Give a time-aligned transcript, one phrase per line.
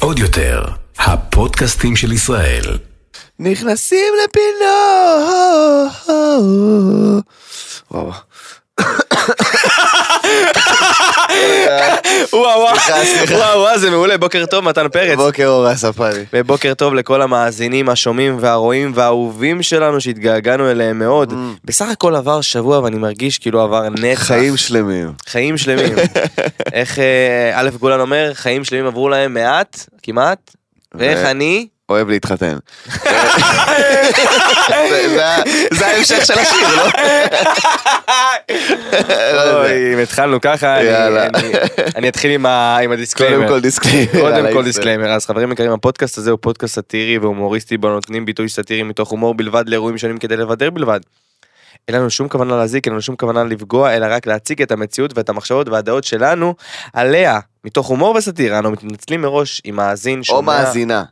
[0.00, 0.64] עוד יותר,
[0.98, 2.78] הפודקאסטים של ישראל.
[3.38, 5.92] נכנסים לפינות.
[7.90, 8.12] וואו.
[12.32, 12.76] וואו וואו.
[13.30, 15.16] וואו וואו, זה מעולה, בוקר טוב מתן פרץ.
[15.16, 16.24] בוקר אור הספרי.
[16.32, 21.34] ובוקר טוב לכל המאזינים, השומעים והרואים והאהובים שלנו שהתגעגענו אליהם מאוד.
[21.64, 24.22] בסך הכל עבר שבוע ואני מרגיש כאילו עבר נצח.
[24.22, 25.12] חיים שלמים.
[25.26, 25.94] חיים שלמים.
[26.72, 30.54] איך אה, א' גולן אומר, חיים שלמים עברו להם מעט, כמעט,
[30.94, 31.66] ואיך אני?
[31.88, 32.56] אוהב להתחתן.
[35.72, 36.86] זה- ההמשך של השיר, לא?
[39.32, 39.60] לא.
[39.62, 40.76] אוי, אם התחלנו ככה,
[41.96, 42.46] אני- אתחיל עם
[42.92, 43.36] ה disclaimer.
[43.36, 44.12] קודם כל disclaimer.
[44.20, 44.64] קודם כל.
[44.64, 49.08] disclaimer, אז חברים יקרים, הפודקאסט הזה הוא פודקאסט סאטירי והומוריסטי בו נותנים ביטוי סאטירי מתוך
[49.10, 51.00] הומור בלבד לאירועים שונים כדי לבדר בלבד.
[51.88, 55.18] אין לנו שום כוונה להזיק, אין לנו שום כוונה לפגוע, אלא רק להציג את המציאות
[55.18, 56.54] ואת המחשבות והדעות שלנו
[56.92, 60.62] עליה, מתוך הומור וסאטירה, אנו מתנצלים מראש אם מאזין או שומע.
[60.62, 61.04] מאזינה.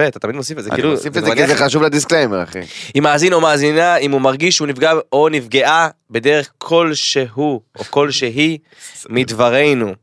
[0.00, 1.87] יפה, אתה תמיד מוסיף את זה, אני כאילו, מוסיף את זה כי זה חשוב ל
[1.87, 2.60] disclaimer, אחי.
[2.96, 8.58] אם מאזין או מאזינה, אם הוא מרגיש שהוא נפגע או נפגעה בדרך כלשהו או כלשהי
[9.08, 9.94] מדברנו.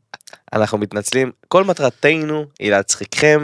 [0.52, 3.40] אנחנו מתנצלים, כל מטרתנו היא להצחיקכם,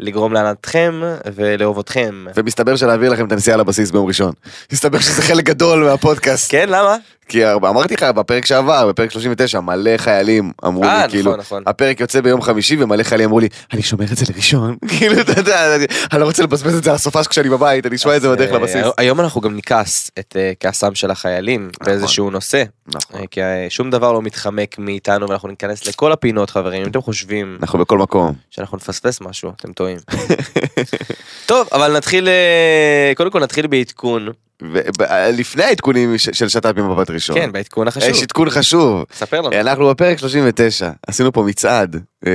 [0.00, 1.02] לגרום להנאתכם
[1.34, 2.24] ולאהוב אתכם.
[2.36, 4.32] ומסתבר שלהעביר לכם את הנסיעה לבסיס ביום ראשון.
[4.72, 6.50] מסתבר שזה חלק גדול מהפודקאסט.
[6.50, 6.96] כן, למה?
[7.28, 11.62] כי אמרתי לך בפרק שעבר, בפרק 39, מלא חיילים אמרו אה, לי, כאילו, נכון, נכון.
[11.66, 14.76] הפרק יוצא ביום חמישי ומלא חיילים אמרו לי, אני שומר את זה לראשון.
[14.98, 15.86] כאילו, אתה יודע, אני-
[16.20, 18.58] לא רוצה לבזבז את זה על הסופש כשאני בבית, אני אשמע את זה בדרך אה,
[18.58, 18.86] לבסיס.
[18.98, 23.20] היום אנחנו גם נכעס את אה, כעסם של החיילים באיזשהו נושא, נכון.
[23.20, 27.00] אה, כי אה, שום דבר לא מתחמק מאיתנו ואנחנו ניכנס לכל הפינות חברים, אם אתם
[27.02, 28.32] חושבים אנחנו בכל מקום.
[28.50, 29.96] שאנחנו נפספס משהו, אתם טועים.
[31.46, 34.28] טוב, אבל נתחיל, אה, קודם כל נתחיל בעדכון.
[34.62, 37.36] ב- לפני העדכונים של שת"פ ממבט ראשון.
[37.36, 38.10] כן, בעדכון החשוב.
[38.10, 39.04] יש עדכון חשוב.
[39.14, 39.60] ספר לנו.
[39.60, 42.30] אנחנו בפרק 39, עשינו פה מצעד, אה,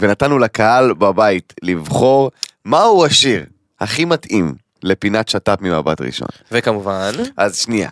[0.00, 2.30] ונתנו לקהל בבית לבחור
[2.64, 3.44] מהו השיר
[3.80, 6.28] הכי מתאים לפינת שת"פ ממבט ראשון.
[6.52, 7.88] וכמובן, אז שנייה.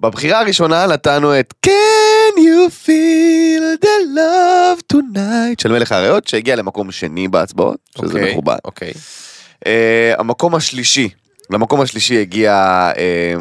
[0.00, 6.92] בבחירה הראשונה נתנו את Can you feel the love tonight של מלך האריות שהגיע למקום
[6.92, 8.56] שני בהצבעות, שזה אוקיי, מכובד.
[8.64, 8.92] אוקיי.
[9.64, 9.68] Uh,
[10.18, 11.08] המקום השלישי,
[11.50, 13.40] למקום השלישי הגיע uh,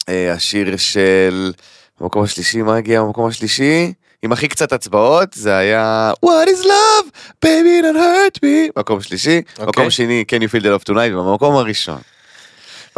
[0.00, 1.52] uh, השיר של...
[2.00, 3.92] במקום השלישי, מה הגיע במקום השלישי?
[4.22, 7.10] עם הכי קצת הצבעות, זה היה What is love,
[7.44, 8.78] baby don't hurt me.
[8.78, 9.66] מקום שלישי, אוקיי.
[9.66, 12.00] מקום שני, Can you feel the love tonight, ובמקום הראשון.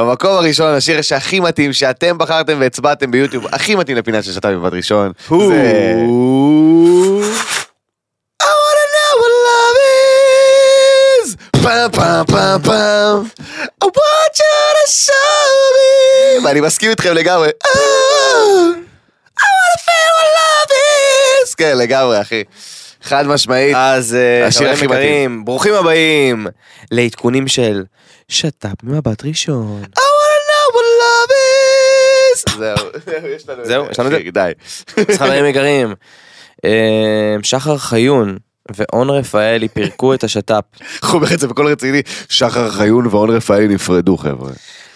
[0.00, 4.72] במקום הראשון, השיר שהכי מתאים, שאתם בחרתם והצבעתם ביוטיוב, הכי מתאים לפינה של שת"פ מבט
[4.72, 5.94] ראשון, זה...
[11.62, 13.24] פעם פעם פעם פעם.
[13.84, 16.46] I want you to show me.
[16.46, 17.48] ואני מסכים איתכם לגמרי.
[17.48, 17.68] Oh,
[19.38, 21.54] I wanna feel what love is.
[21.56, 22.42] כן, לגמרי, אחי.
[23.02, 23.76] חד משמעית.
[23.76, 26.46] אז אה, השיר הכי יקרים, ברוכים הבאים
[26.90, 27.84] לעדכונים של
[28.28, 29.82] שת"פ ממבט ראשון.
[29.84, 32.58] I wanna know what love is.
[32.58, 34.30] זהו, יש לנו את זהו, יש לנו את זה?
[34.40, 34.52] די.
[35.16, 35.94] חברים יקרים,
[36.64, 38.36] אה, שחר חיון
[38.76, 40.64] ואון רפאלי פירקו את השת"פ.
[41.02, 42.02] איך אומר את זה בקול רציני?
[42.28, 44.50] שחר חיון ואון רפאלי נפרדו, חבר'ה.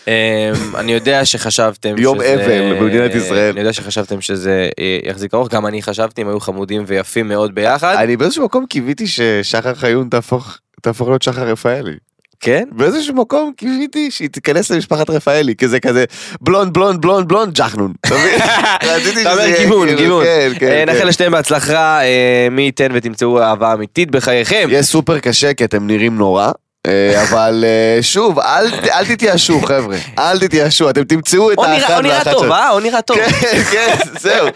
[0.09, 3.51] אה, אני יודע שחשבתם יום אבל במדינת ישראל.
[3.51, 7.55] אני יודע שחשבתם שזה אה, יחזיק ארוך, גם אני חשבתי, הם היו חמודים ויפים מאוד
[7.55, 7.95] ביחד.
[7.99, 11.97] אני באיזשהו מקום קיוויתי ששחר חיון תהפוך תהפוך להיות שחר רפאלי.
[12.41, 12.65] כן?
[12.73, 16.05] באיזשהו מקום קיוויתי שהיא תיכנס למשפחת רפאלי, כי זה כזה
[16.41, 17.93] blond blond blond blond ג'חנון.
[18.07, 20.25] אתה אומר גיוון, גיוון.
[20.87, 24.67] נאחל לשתיהם בהצלחה, אה, מי ייתן ותמצאו אהבה אמיתית בחייכם.
[24.71, 26.51] יהיה סופר קשה כי אתם נראים נורא.
[26.87, 31.77] אה, אבל אה, שוב, אל אל תתייאשו חבר'ה, אל תתייאשו, אתם תמצאו את או נראה-
[31.77, 32.53] האחד או נראה טוב.
[32.53, 32.71] אה?
[32.71, 33.17] או נראה טוב.
[33.41, 34.49] כן, כן, זהו.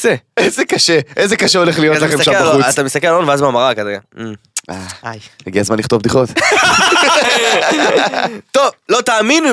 [0.00, 0.14] זה.
[0.36, 2.64] איזה קשה, איזה קשה הולך להיות אתה לכם מסתכל שם בחוץ.
[2.72, 3.96] אתה מסתכל על און ואז במראה כזה.
[4.20, 4.34] "אמ,
[4.70, 5.18] אה, איי.
[5.46, 6.28] הגיע הזמן לכתוב בדיחות.
[8.52, 9.00] טוב, לא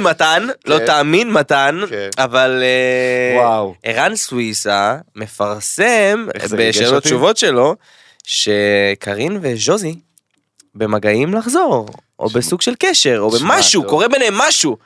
[0.03, 0.85] מתן, לא כן.
[0.85, 2.09] תאמין מתן, כן.
[2.17, 3.73] אבל אה, וואו.
[3.83, 6.25] ערן סוויסה מפרסם
[6.57, 7.03] בשאלות?
[7.03, 7.75] תשובות שלו,
[8.23, 9.95] שקרין וז'וזי
[10.75, 11.87] במגעים לחזור,
[12.19, 13.83] או בסוג של קשר, או במשהו.
[13.83, 14.77] קורה ביניהם משהו.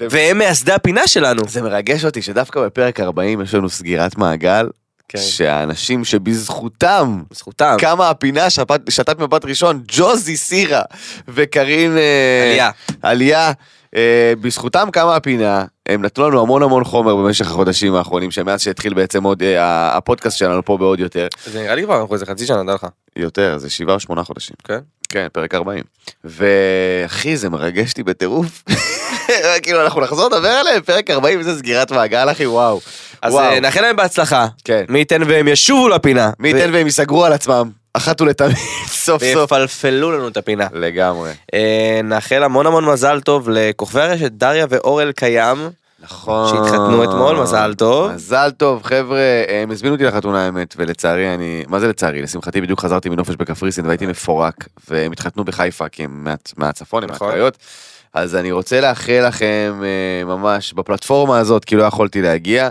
[0.00, 1.42] והם מייסדי הפינה שלנו.
[1.48, 4.68] זה מרגש אותי שדווקא בפרק 40 יש לנו סגירת מעגל,
[5.08, 5.18] כן.
[5.18, 7.76] שהאנשים שבזכותם בזכותם.
[7.78, 10.82] קמה הפינה שפט- שת"פ מבט ראשון, ג'וזי סירה
[11.28, 12.70] וקרין אה, עלייה.
[13.02, 13.52] עלייה.
[13.96, 18.94] אה, בזכותם קמה הפינה, הם נתנו לנו המון המון חומר במשך החודשים האחרונים, שמאז שהתחיל
[18.94, 21.26] בעצם עוד אה, הפודקאסט שלנו פה בעוד יותר.
[21.46, 22.86] זה נראה לי כבר אנחנו איזה חצי שנה, נדע לך.
[23.16, 24.56] יותר, זה שבעה או שמונה חודשים.
[24.64, 24.78] כן.
[25.08, 25.82] כן, פרק 40.
[26.24, 28.64] ואחי, זה מרגש אותי בטירוף.
[29.62, 32.80] כאילו, אנחנו נחזור לדבר עליהם, פרק 40 זה סגירת מעגל, אחי, וואו.
[33.22, 33.44] אז וואו.
[33.44, 34.46] אה, נאחל להם בהצלחה.
[34.64, 34.84] כן.
[34.88, 36.30] מי ייתן והם ישובו לפינה.
[36.38, 39.52] מי ייתן והם ייסגרו על עצמם, אחת ולתמיד, סוף סוף.
[39.52, 40.66] ויפלפלו לנו את הפינה.
[40.72, 41.30] לגמרי.
[41.54, 45.58] אה, נאחל המון המון מזל טוב לכוכבי הרשת דריה ואורל קיים,
[46.10, 46.48] נכון.
[46.48, 48.10] שהתחתנו אתמול, מזל טוב.
[48.12, 49.18] מזל טוב, חבר'ה,
[49.48, 52.22] הם הזמינו אותי לחתונה האמת, ולצערי אני, מה זה לצערי?
[52.22, 54.54] לשמחתי בדיוק חזרתי מנופש בקפריסין והייתי מפורק,
[54.90, 57.26] והם התחתנו בחיפה כי הם מה- מהצפון, הם נכון.
[57.28, 57.56] מהקריות.
[58.14, 62.68] אז אני רוצה לאחל לכם אה, ממש בפלטפורמה הזאת, כי לא יכולתי להגיע,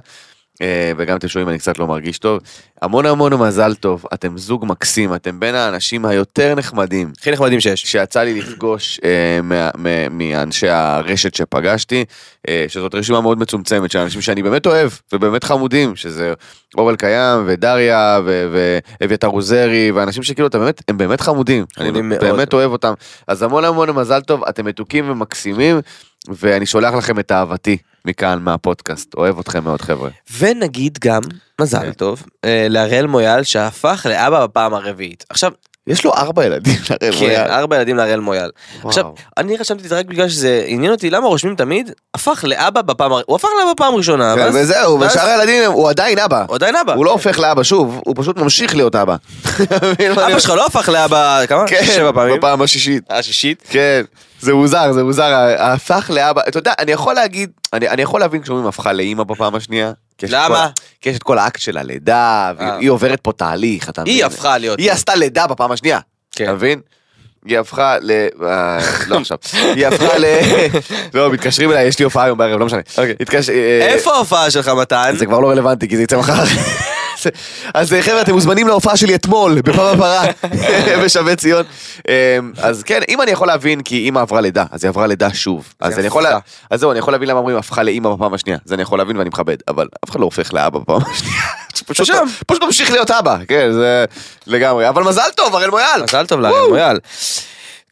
[0.97, 2.39] וגם אתם שומעים, אני קצת לא מרגיש טוב.
[2.81, 7.81] המון המון מזל טוב, אתם זוג מקסים, אתם בין האנשים היותר נחמדים הכי נחמדים שיש.
[7.81, 12.05] שיצא לי לפגוש אה, מה- מה- מאנשי הרשת שפגשתי,
[12.47, 16.33] אה, שזאת רשימה מאוד מצומצמת של אנשים שאני באמת אוהב ובאמת חמודים, שזה
[16.77, 18.19] אורל קיים ודריה
[19.01, 22.19] ואביתר עוזרי ואנשים שכאילו אתה באמת, הם באמת חמודים, אני מאוד.
[22.21, 22.93] באמת אוהב אותם.
[23.27, 25.79] אז המון המון מזל טוב, אתם מתוקים ומקסימים,
[26.29, 30.09] ואני שולח לכם את אהבתי מכאן מהפודקאסט, אוהב אתכם מאוד חבר'ה.
[30.37, 31.21] ונגיד גם,
[31.61, 31.91] מזל כן.
[31.91, 35.25] טוב, אה, להראל מויאל שהפך לאבא בפעם הרביעית.
[35.29, 35.51] עכשיו,
[35.87, 37.51] יש לו ארבע ילדים, הרי כן, מויאל.
[37.51, 38.49] ארבע ילדים להראל מויאל.
[38.75, 38.87] וואו.
[38.89, 39.05] עכשיו,
[39.37, 43.11] אני רשמתי את זה רק בגלל שזה עניין אותי, למה רושמים תמיד, הפך לאבא בפעם,
[43.11, 46.45] הוא הפך לאבא בפעם ראשונה, כן, ואז- וזהו, ואז- ושאר הילדים הוא עדיין אבא.
[46.47, 46.93] הוא עדיין אבא.
[46.93, 49.15] הוא לא הופך לאבא שוב, הוא פשוט ממשיך להיות אבא.
[50.27, 51.67] אבא שלך לא הפך לאבא, כמה?
[51.67, 52.37] כן, שבע פעמים.
[52.37, 53.03] בפעם השישית.
[53.09, 53.63] השישית.
[53.69, 54.01] כן,
[54.41, 58.41] זה מוזר, זה מוזר, הפך לאבא, אתה יודע, אני יכול להגיד, אני, אני יכול להבין
[58.41, 59.91] כשאומרים הפכה לאימא בפעם השנייה.
[60.17, 60.67] כי יש את למה?
[60.75, 62.75] כל- כי יש את כל האקט של הלידה, אה.
[62.77, 64.13] והיא עוברת פה תהליך, אתה מבין?
[64.13, 64.79] היא הפכה להיות.
[64.79, 65.99] היא עשתה לידה בפעם השנייה,
[66.31, 66.43] כן.
[66.43, 66.79] אתה מבין?
[67.45, 68.11] היא הפכה ל...
[68.43, 68.77] אה,
[69.07, 69.37] לא עכשיו.
[69.75, 70.25] היא הפכה ל...
[71.13, 72.79] לא, מתקשרים אליי, יש לי הופעה היום בערב, לא משנה.
[72.97, 73.15] אוקיי.
[73.19, 75.15] התקשר- אה, איפה ההופעה שלך מתן?
[75.17, 76.43] זה כבר לא רלוונטי כי זה יצא מחר.
[77.73, 80.23] אז אה, חבר'ה אתם מוזמנים להופעה שלי אתמול בפעם הפרה
[81.03, 81.65] בשבי ציון.
[82.09, 85.33] אה, אז כן אם אני יכול להבין כי אימא עברה לידה אז היא עברה לידה
[85.33, 85.73] שוב.
[85.79, 86.49] אז אני יכול לה- הפכה.
[86.69, 89.17] אז זהו אני יכול להבין למה אומרים הפכה לאימא בפעם השנייה זה אני יכול להבין
[89.17, 91.41] ואני מכבד אבל אף אחד לא הופך לאבא בפעם השנייה.
[91.87, 92.25] פשוט- שם.
[92.47, 94.05] פשוט ממשיך להיות אבא כן זה
[94.47, 96.03] לגמרי אבל מזל טוב הראל מויאל.
[96.03, 96.99] מזל טוב להראל מויאל.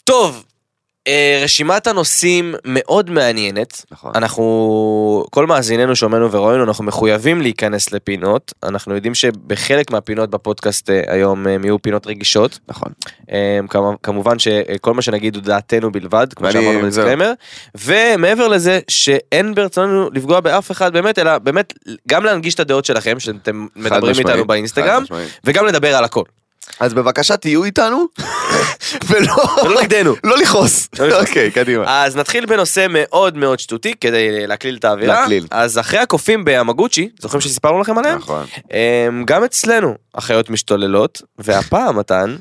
[0.04, 0.44] טוב,
[1.44, 3.86] רשימת הנושאים מאוד מעניינת.
[3.92, 4.12] נכון.
[4.16, 4.44] אנחנו,
[5.32, 8.54] כל מאזיננו, שומענו ורואים, אנחנו מחויבים להיכנס לפינות.
[8.64, 12.60] אנחנו יודעים שבחלק מהפינות בפודקאסט אה, היום אה, יהיו פינות רגישות.
[12.70, 12.92] נכון.
[13.32, 16.82] אה, כמ- כמובן שכל מה שנגיד הוא דעתנו בלבד, כמו שאמרנו זהו.
[16.82, 17.32] בדיסקליימר.
[17.76, 21.74] ומעבר לזה, שאין ברצוננו לפגוע באף אחד באמת, אלא באמת
[22.10, 25.04] גם להנגיש את הדעות שלכם, שאתם מדברים משמעית, איתנו באינסטגרם.
[25.44, 26.24] וגם לדבר על הכל.
[26.80, 28.06] אז בבקשה תהיו איתנו
[29.08, 30.16] ולא נגדנו.
[30.24, 30.90] לא לכעוס.
[31.00, 31.28] לא לכעוס.
[31.28, 32.04] אוקיי קדימה.
[32.04, 35.20] אז נתחיל בנושא מאוד מאוד שטותי כדי להקליל את האווירה.
[35.20, 35.48] להקליל.
[35.52, 38.18] אז אחרי הקופים בימגוצ'י, זוכרים שסיפרנו לכם עליהם?
[38.18, 38.46] נכון.
[38.72, 42.36] הם, גם אצלנו החיות משתוללות, והפעם מתן,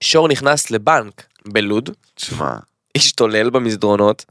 [0.00, 2.52] שור נכנס לבנק בלוד, תשמע.
[2.96, 4.24] השתולל במסדרונות,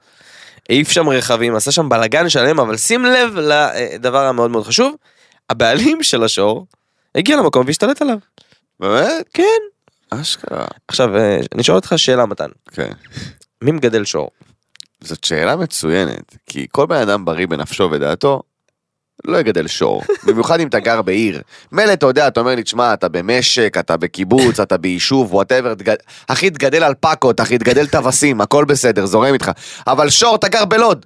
[0.69, 4.95] העיף שם רכבים, עשה שם בלאגן שלם, אבל שים לב לדבר המאוד מאוד חשוב,
[5.49, 6.65] הבעלים של השור
[7.15, 8.17] הגיע למקום והשתלט עליו.
[8.81, 9.30] באמת?
[9.33, 9.44] כן.
[10.10, 10.66] אשכרה.
[10.88, 12.92] עכשיו, אה, אני שואל אותך שאלה מתן, כן.
[13.62, 14.30] מי מגדל שור?
[15.01, 18.42] זאת שאלה מצוינת, כי כל בן אדם בריא בנפשו ודעתו,
[19.25, 21.42] לא יגדל שור, במיוחד אם אתה גר בעיר.
[21.72, 25.74] מילא אתה יודע, אתה אומר לי, תשמע, אתה במשק, אתה בקיבוץ, אתה ביישוב, whatever,
[26.27, 29.51] אחי, תגדל אלפקות, אחי, תגדל טווסים, הכל בסדר, זורם איתך.
[29.88, 31.06] אבל שור, אתה גר בלוד.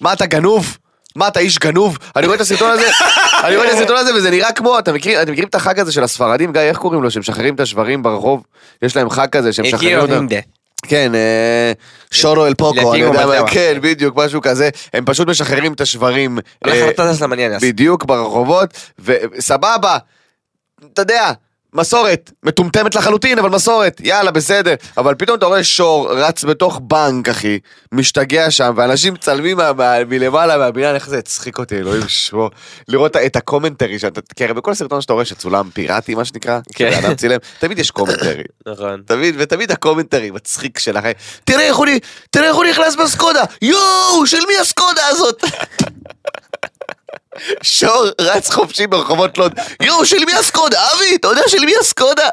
[0.00, 0.78] מה, אתה גנוב?
[1.16, 1.98] מה, אתה איש גנוב?
[2.16, 2.90] אני רואה את הסרטון הזה,
[3.44, 5.92] אני רואה את הסרטון הזה וזה נראה כמו, אתה מכיר, אתם מכירים את החג הזה
[5.92, 8.42] של הספרדים, גיא, איך קוראים לו, שהם משחררים את השוורים ברחוב?
[8.82, 10.26] יש להם חג כזה שהם משחררים אותם.
[10.88, 11.72] כן, אה,
[12.10, 13.50] שורו אל פוקו, אני יודע, מה-.
[13.50, 16.72] כן, בדיוק, משהו כזה, הם פשוט משחררים את השוורים, אה.
[17.62, 19.98] בדיוק ברחובות, וסבבה,
[20.92, 21.32] אתה יודע,
[21.76, 24.74] מסורת, מטומטמת לחלוטין, אבל מסורת, יאללה, בסדר.
[24.96, 27.58] אבל פתאום אתה רואה שור רץ בתוך בנק, אחי,
[27.92, 32.50] משתגע שם, ואנשים מצלמים מה- מה- מלמעלה מהבניין, איך זה הצחיק אותי, אלוהים שמו.
[32.88, 36.58] לראות את ה commentary, שאתה, כי הרי בכל סרטון שאתה רואה שצולם פיראטי, מה שנקרא,
[36.74, 36.90] כן.
[37.02, 38.42] שאדם צילם, תמיד יש commentary.
[38.72, 39.02] נכון.
[39.06, 40.78] תמיד, ותמיד ה commentary מצחיק
[41.76, 41.98] הוא, נ-
[42.30, 45.44] תראה איך הוא נכנס בסקודה, יואו, של מי הסקודה הזאת?
[47.66, 50.78] שור רץ חופשי ברחובות לוד, יואו, של מי הסקודה?
[50.94, 52.28] אבי, אתה יודע של מי הסקודה?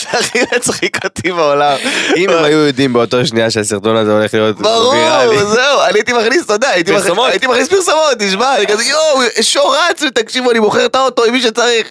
[0.00, 1.76] זה הכי מצחיק אותי בעולם.
[2.16, 5.38] אם הם היו יודעים באותו שנייה שהסרטון הזה הולך להיות ברור, ויראלי.
[5.38, 6.68] זהו, אני הייתי מכניס, אתה יודע.
[6.68, 11.32] הייתי מכניס פרסומות, תשמע, אני כזה, יואו, שור רץ, ותקשיבו, אני מוכר את האוטו עם
[11.32, 11.90] מי שצריך.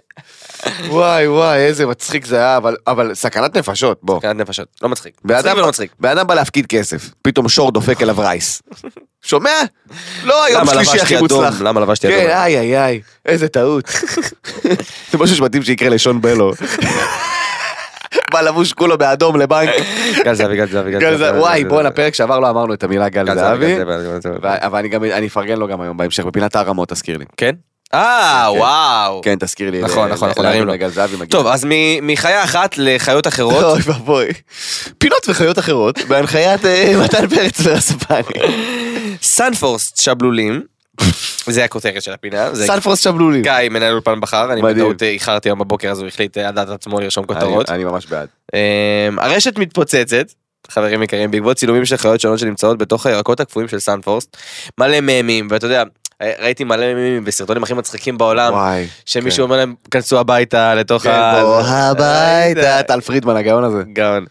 [0.90, 4.20] וואי וואי, איזה מצחיק זה היה, אבל- אבל סכנת נפשות, בוא.
[4.20, 5.14] סכנת נפשות, לא מצחיק.
[5.26, 5.92] בן מצחיק אדם- ולא מצחיק.
[6.00, 8.62] בן אדם בא להפקיד כסף, פתאום שור דופק אליו רייס.
[9.22, 9.50] שומע?
[10.24, 11.44] לא היום למה שלישי לבשתי הכי אדום?
[11.44, 11.62] מוצלח.
[11.62, 12.30] למה לבשתי כן, אדום?
[12.32, 13.90] איי איי איי, איזה טעות.
[15.12, 16.52] זה משהו שמתאים שיקרה לשון בלו.
[18.34, 19.70] בא לבוש כולו באדום לבנק.
[20.26, 23.26] גל זהבי, גל זהבי, גל זהבי, וואי, בואנה, פרק שעבר לא אמרנו את המילה גל
[23.26, 23.76] גל זהבי, זהבי.
[23.76, 24.38] גל זהבי, גל זהבי.
[24.44, 27.26] ו- אבל אני גם, אני אפרגן לו גם היום בהמשך, בפינת הערמות תזכיר לי.
[27.38, 27.52] כן?
[27.94, 28.58] אה, כן.
[28.60, 29.22] וואו.
[29.22, 29.82] כן, תזכיר לי.
[29.82, 30.74] נכון, נכון, נכון, להרים לו.
[31.30, 34.26] טוב, אז מ- מחיה אחת לחיות אחרות, אוי ואבוי.
[34.98, 38.18] פינות וחיות אחרות, בהנחיית אה, מתן פרץ ורספני.
[39.22, 40.62] סנפרוסט שבלולים,
[41.48, 43.42] זה הכותרת של הפינה, זה סנפרוסט שבלולים.
[43.42, 44.62] גיא מנהל אולפן בחר, אני.
[44.62, 47.70] בטעות אה, איחרתי היום בבוקר אז הוא החליט אה, על דעת עצמו לרשום כותרות.
[47.70, 48.28] אני ממש בעד.
[48.54, 50.26] אמ, הרשת מתפוצצת,
[50.72, 54.38] חברים יקרים, בעקבות צילומים של חיות שונות שנמצאות בתוך הירקות הקפואים של סנפרוסט,
[54.80, 55.84] מלא ממים, ואתה יודע,
[56.24, 58.88] ראיתי מלא ממים בסרטונים הכי מצחיקים בעולם, וואי.
[59.06, 59.44] שמישהו כן.
[59.44, 61.42] אומר להם, כנסו הביתה לתוך כן, ה...
[61.42, 62.84] בוא הביתה.
[62.84, 63.84] טל פרידמן הגאון הזה.
[63.94, 64.26] גאון.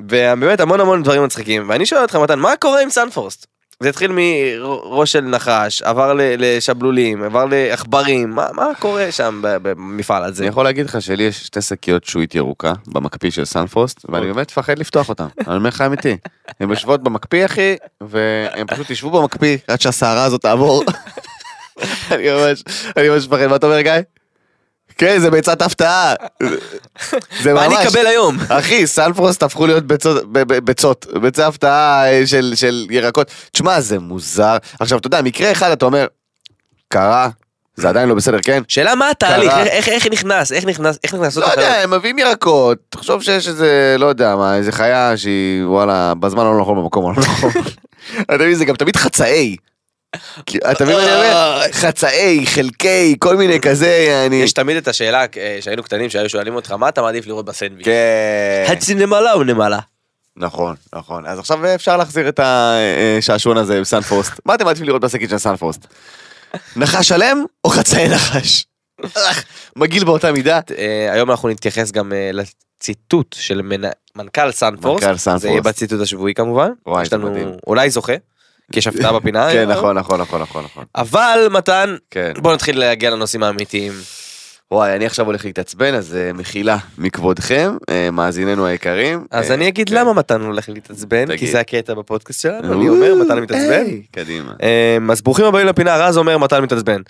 [0.00, 3.46] ובאמת המון המון דברים מצחיקים, ואני שואל אותך מתן, מה קורה עם סנפרוסט?
[3.80, 10.42] זה התחיל מראש של נחש, עבר לשבלולים, עבר לעכברים, מה, מה קורה שם במפעל הזה?
[10.42, 14.50] אני יכול להגיד לך שלי יש שתי שקיות שעועית ירוקה במקפיא של סנפרוסט ואני באמת
[14.50, 16.16] מפחד לפתוח אותן, אני אומר לך אמיתי.
[16.60, 20.84] הן יושבות במקפיא אחי והם פשוט ישבו במקפיא עד שהסערה הזאת תעבור.
[22.10, 22.62] אני ממש,
[22.96, 23.92] אני ממש מפחד, מה אתה אומר גיא?
[24.98, 26.14] כן זה ביצת הפתעה.
[27.42, 27.86] זה מה אני ממש.
[27.86, 28.36] אקבל היום?
[28.48, 30.32] אחי, סנפרוסט הפכו להיות ביצות,
[30.64, 33.30] ביצות, ביצי הפתעה אה, של, של ירקות.
[33.52, 34.56] תשמע, זה מוזר.
[34.80, 36.06] עכשיו, אתה יודע, מקרה אחד אתה אומר,
[36.88, 37.28] קרה,
[37.76, 38.62] זה עדיין לא בסדר, כן?
[38.68, 39.52] שאלה מה התהליך.
[39.56, 41.48] איך, איך, נכנס, איך נכנס, איך נכנסות לא?
[41.48, 46.40] יודע, הם מביאים ירקות, תחשוב שיש איזה, לא יודע מה, איזה חיה שהיא, וואלה, בזמן
[46.40, 47.50] הלא נכון במקום הלא נכון.
[48.22, 49.56] אתה מבין, זה גם תמיד חצאי.
[50.70, 51.62] אתה מבין מה אני אומר?
[51.72, 54.36] חצאי, חלקי, כל מיני כזה, אני...
[54.36, 57.84] יש תמיד את השאלה, אה, שהיינו קטנים, שהיו שואלים אותך, מה אתה מעדיף לראות בסנדוויץ'?
[57.86, 58.64] כן.
[58.68, 59.78] חצי נמלה או נמלה?
[60.36, 61.26] נכון, נכון.
[61.26, 64.32] אז עכשיו אפשר להחזיר את השעשועון הזה בסנפרוסט.
[64.44, 65.86] מה אתם מעדיפים לראות בשקית של סנפרוסט?
[66.76, 68.64] נחש שלם או חצאי נחש?
[69.76, 70.60] מגעיל באותה מידה.
[70.78, 75.42] אה, היום אנחנו נתייחס גם אה, לציטוט של מנ- מנכ"ל סנפרוסט, מנכ"ל סנפרוסט.
[75.42, 77.56] זה יהיה בציטוט השבועי כמובן, וואי, יש לנו.
[77.66, 78.12] אולי זוכה,
[78.72, 80.84] כי יש הפתעה בפינה, כן, אה, נכון, נכון, נכון, נכון, נכון.
[80.94, 82.32] אבל מתן, כן.
[82.36, 83.92] בוא נתחיל להגיע לנושאים האמיתיים.
[84.70, 89.26] וואי, אני עכשיו הולך להתעצבן, אז אה, מחילה מכבודכם, אה, מאזיננו היקרים.
[89.30, 89.94] אז אני אגיד כן.
[89.94, 91.46] למה מתן הולך להתעצבן, כי.
[91.46, 93.84] זה הקטע בפודקאסט שלנו, אני אומר מתן מתעצבן.
[94.10, 97.00] קדימה, אה, אז ברוכים הבאים לפינה, רז אומר מתן מתעצבן.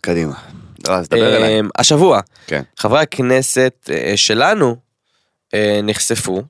[0.00, 0.34] קדימה.
[0.88, 1.60] אז דבר אליי.
[1.60, 2.62] אה, השבוע, כן.
[2.78, 4.76] חברי הכנסת שלנו
[5.82, 6.42] נחשפו,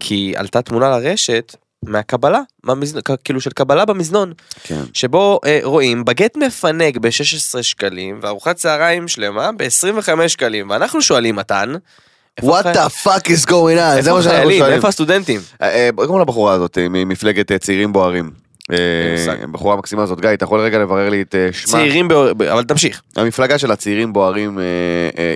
[0.00, 4.82] כי עלתה תמונה לרשת מהקבלה, מהמזנ- כאילו של קבלה במזנון, כן.
[4.92, 7.10] שבו אה, רואים בגט מפנק ב-16
[7.62, 11.72] שקלים וארוחת צהריים שלמה ב-25 שקלים, ואנחנו שואלים מתן,
[12.40, 14.00] What the fuck is going on?
[14.00, 14.64] זה מה שאנחנו שואלים.
[14.64, 15.40] איפה הסטודנטים?
[15.62, 18.30] אה, אה, קוראים לבחורה הזאת ממפלגת אה, צעירים בוערים?
[18.72, 19.46] אה.
[19.52, 21.72] בחורה מקסימה הזאת, גיא, אתה יכול רגע לברר לי את אה, שמה?
[21.72, 23.02] צעירים, באור- ב- אבל תמשיך.
[23.16, 24.64] המפלגה של הצעירים בוערים, אה,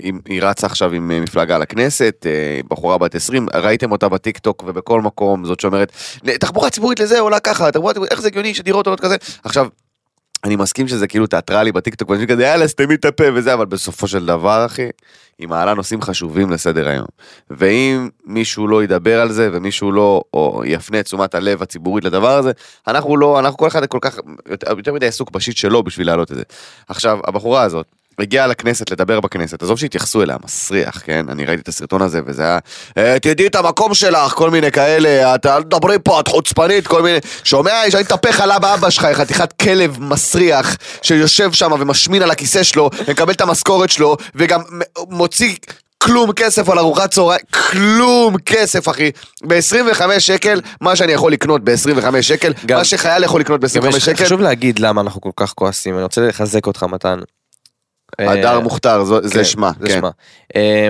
[0.02, 2.26] היא- רצה עכשיו עם מפלגה לכנסת,
[2.68, 5.92] בחורה בת 20, ראיתם אותה בטיק טוק ובכל מקום, זאת שאומרת,
[6.40, 9.16] תחבורה ציבורית לזה עולה ככה, תחבורה ציבורית, איך זה הגיוני שדירות עולות כזה?
[9.44, 9.66] עכשיו,
[10.44, 13.66] אני מסכים שזה כאילו תיאטרלי בטיק טוק, ואני כזה יאללה סתמי את הפה וזה, אבל
[13.66, 14.88] בסופו של דבר אחי,
[15.38, 17.06] היא מעלה נושאים חשובים לסדר היום.
[17.50, 22.38] ואם מישהו לא ידבר על זה ומישהו לא או יפנה את תשומת הלב הציבורית לדבר
[22.38, 22.52] הזה,
[22.86, 24.18] אנחנו לא, אנחנו כל אחד כל כך,
[24.50, 26.42] יותר, יותר מדי עסוק בשיט שלו בשביל להעלות את זה.
[26.88, 27.86] עכשיו, הבחורה הזאת
[28.18, 31.26] הגיעה לכנסת לדבר בכנסת, עזוב שהתייחסו אליה, מסריח, כן?
[31.28, 32.58] אני ראיתי את הסרטון הזה וזה היה,
[32.98, 37.02] "אה, תדעי את המקום שלך, כל מיני כאלה, את אל תדברי פה, את חוצפנית, כל
[37.02, 42.62] מיני, שומע, שאני אתהפך עליו באבא שלך, חתיכת כלב מסריח, שיושב שם ומשמין על הכיסא
[42.62, 44.60] שלו, ומקבל את המשכורת שלו, וגם
[45.10, 45.54] מוציא...
[45.98, 49.10] כלום כסף על ארוחת צהריים, כלום כסף אחי,
[49.44, 53.96] ב-25 שקל, מה שאני יכול לקנות ב-25 שקל, גם- מה שחייל יכול לקנות גם ב-25
[53.96, 57.18] יש- שקל, חשוב להגיד למה אנחנו כל כך כועסים, אני רוצה לחזק אותך מתן.
[58.18, 59.94] הדר אה, מוכתר, זו- כן, זה שמה, זה כן.
[59.98, 60.10] שמה.
[60.56, 60.88] אה,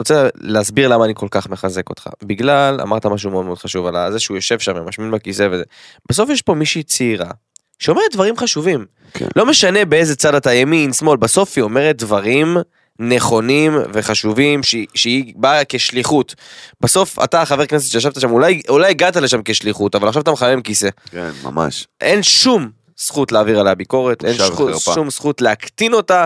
[0.00, 2.08] רוצה להסביר למה אני כל כך מחזק אותך.
[2.22, 5.62] בגלל, אמרת משהו מאוד מאוד חשוב על זה שהוא יושב שם ומשמין בכיסא וזה.
[6.08, 7.30] בסוף יש פה מישהי צעירה,
[7.78, 8.84] שאומרת דברים חשובים.
[9.14, 9.26] כן.
[9.36, 12.56] לא משנה באיזה צד אתה ימין, שמאל, בסוף היא אומרת דברים
[12.98, 16.34] נכונים וחשובים שהיא, שהיא באה כשליחות.
[16.80, 20.60] בסוף אתה חבר כנסת שישבת שם, אולי, אולי הגעת לשם כשליחות, אבל עכשיו אתה מחמם
[20.60, 20.88] כיסא.
[21.10, 21.86] כן, ממש.
[22.00, 22.68] אין שום
[23.06, 24.80] זכות להעביר עליה ביקורת, אין שכו-.
[24.94, 26.24] שום זכות להקטין אותה.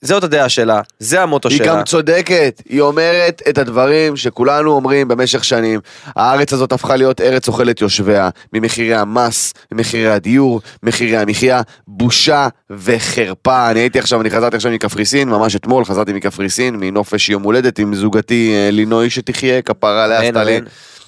[0.00, 1.66] זאת הדעה שלה, זה המוטו היא שלה.
[1.66, 5.80] גם צודקת, היא אומרת את הדברים שכולנו אומרים במשך שנים.
[6.16, 13.70] הארץ הזאת הפכה להיות ארץ אוכלת יושביה, ממחירי המס, ממחירי הדיור, מחירי המחיה, בושה וחרפה.
[13.70, 17.94] אני הייתי עכשיו, אני חזרתי עכשיו מקפריסין, ממש אתמול חזרתי מקפריסין, מנופש יום הולדת עם
[17.94, 20.60] זוגתי אה, לינוי שתחיה, כפרה עליה, אין, עשתה לי,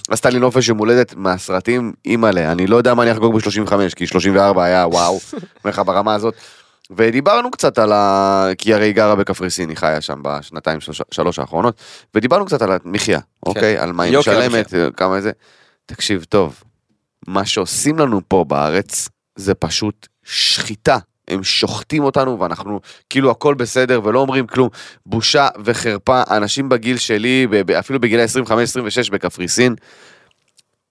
[0.08, 4.06] עשתה לי נופש יום הולדת מהסרטים, אימא'לה, אני לא יודע מה אני אחגוג ב-35, כי
[4.06, 6.34] 34 היה וואו, אומר לך ברמה הזאת.
[6.90, 8.46] ודיברנו קצת על ה...
[8.58, 11.80] כי הרי היא גרה בקפריסין, היא חיה שם בשנתיים שלוש, שלוש האחרונות,
[12.14, 13.78] ודיברנו קצת על המחיה, אוקיי?
[13.78, 14.18] על מה היא כן.
[14.18, 15.30] משלמת, כמה זה.
[15.86, 16.62] תקשיב טוב,
[17.26, 20.98] מה שעושים לנו פה בארץ זה פשוט שחיטה.
[21.28, 22.80] הם שוחטים אותנו ואנחנו
[23.10, 24.68] כאילו הכל בסדר ולא אומרים כלום.
[25.06, 27.46] בושה וחרפה, אנשים בגיל שלי,
[27.78, 29.74] אפילו בגילי 25-26 בקפריסין,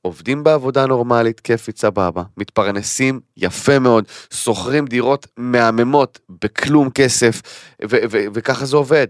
[0.01, 7.41] עובדים בעבודה נורמלית, כיפית, סבבה, מתפרנסים יפה מאוד, שוכרים דירות מהממות בכלום כסף,
[7.83, 9.07] ו- ו- וככה זה עובד.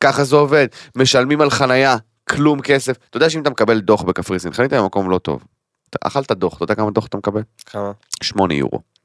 [0.00, 0.66] ככה זה עובד,
[0.96, 1.96] משלמים על חנייה,
[2.30, 2.96] כלום כסף.
[3.10, 5.44] אתה יודע שאם אתה מקבל דוח בקפריסין, חנית במקום לא טוב.
[5.90, 7.42] אתה אכלת דוח, אתה יודע כמה דוח אתה מקבל?
[7.66, 7.92] כמה?
[8.22, 8.95] 8 יורו.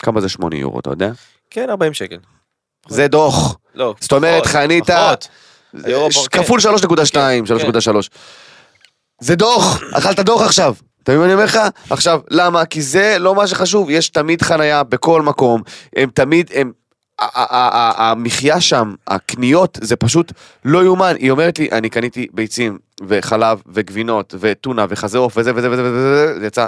[0.00, 1.10] כמה זה 8 יורו, אתה יודע?
[1.50, 2.16] כן, 40 שקל.
[2.88, 3.56] זה דוח.
[3.74, 3.94] לא.
[4.00, 5.28] זאת אומרת, חנית- פחות.
[5.84, 6.42] היורו פה, כן.
[6.42, 8.08] כפול 3.2, 3.3.
[9.20, 10.74] זה דוח, אכלת דוח עכשיו.
[11.02, 11.58] אתה מבין מה אני אומר לך?
[11.90, 12.64] עכשיו, למה?
[12.64, 15.62] כי זה לא מה שחשוב, יש תמיד חנייה בכל מקום,
[15.96, 16.72] הם תמיד, הם...
[17.18, 20.32] המחיה שם, הקניות, זה פשוט
[20.64, 21.14] לא יאומן.
[21.18, 22.78] היא אומרת לי, אני קניתי ביצים
[23.08, 26.66] וחלב וגבינות וטונה וחזה עוף וזה וזה וזה וזה, וזה, זה יצא,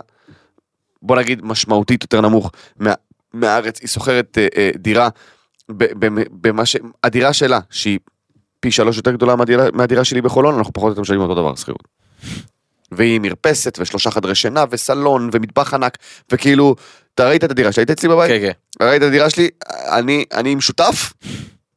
[1.03, 2.93] בוא נגיד, משמעותית יותר נמוך מה,
[3.35, 3.81] מהארץ.
[3.81, 5.09] היא שוכרת אה, אה, דירה
[5.71, 6.77] ב- ב- במה ש...
[7.05, 7.99] הדירה שלה, שהיא
[8.61, 11.55] פי שלוש יותר גדולה מהדירה, מהדירה שלי בחולון, אנחנו פחות או יותר משלמים אותו דבר
[11.55, 11.89] שכירות.
[12.93, 15.99] והיא מרפסת ושלושה חדרי שינה וסלון ומטבח ענק
[16.33, 16.77] וכאילו
[17.15, 18.31] אתה ראית את הדירה שהיית אצלי בבית?
[18.31, 18.87] כן, כן.
[18.87, 19.49] ראית את הדירה שלי?
[19.93, 21.13] אני, אני עם שותף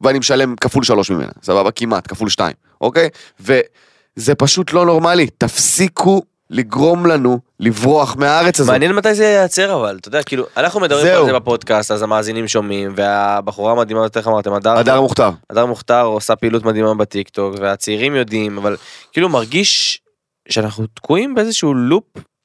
[0.00, 1.70] ואני משלם כפול שלוש ממנה, סבבה?
[1.70, 3.08] כמעט, כפול שתיים, אוקיי?
[3.40, 8.72] וזה פשוט לא נורמלי, תפסיקו לגרום לנו לברוח מהארץ הזאת.
[8.72, 11.20] מעניין מתי זה ייעצר אבל, אתה יודע, כאילו, אנחנו מדברים זהו.
[11.20, 15.30] על זה בפודקאסט, אז המאזינים שומעים, והבחורה המדהימה איך אמרתם, הדר, הדר מוכתר.
[15.50, 18.76] הדר מוכתר עושה פעילות מדהימה בטיקטוק, והצעירים יודעים, אבל
[19.12, 20.00] כאילו מרגיש
[20.48, 22.04] שאנחנו תקועים באיזשהו לופ.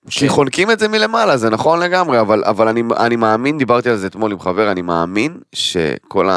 [0.09, 3.95] כי חונקים את זה מלמעלה, זה נכון לגמרי, אבל, אבל אני, אני מאמין, דיברתי על
[3.97, 6.29] זה אתמול עם חבר, אני מאמין שכל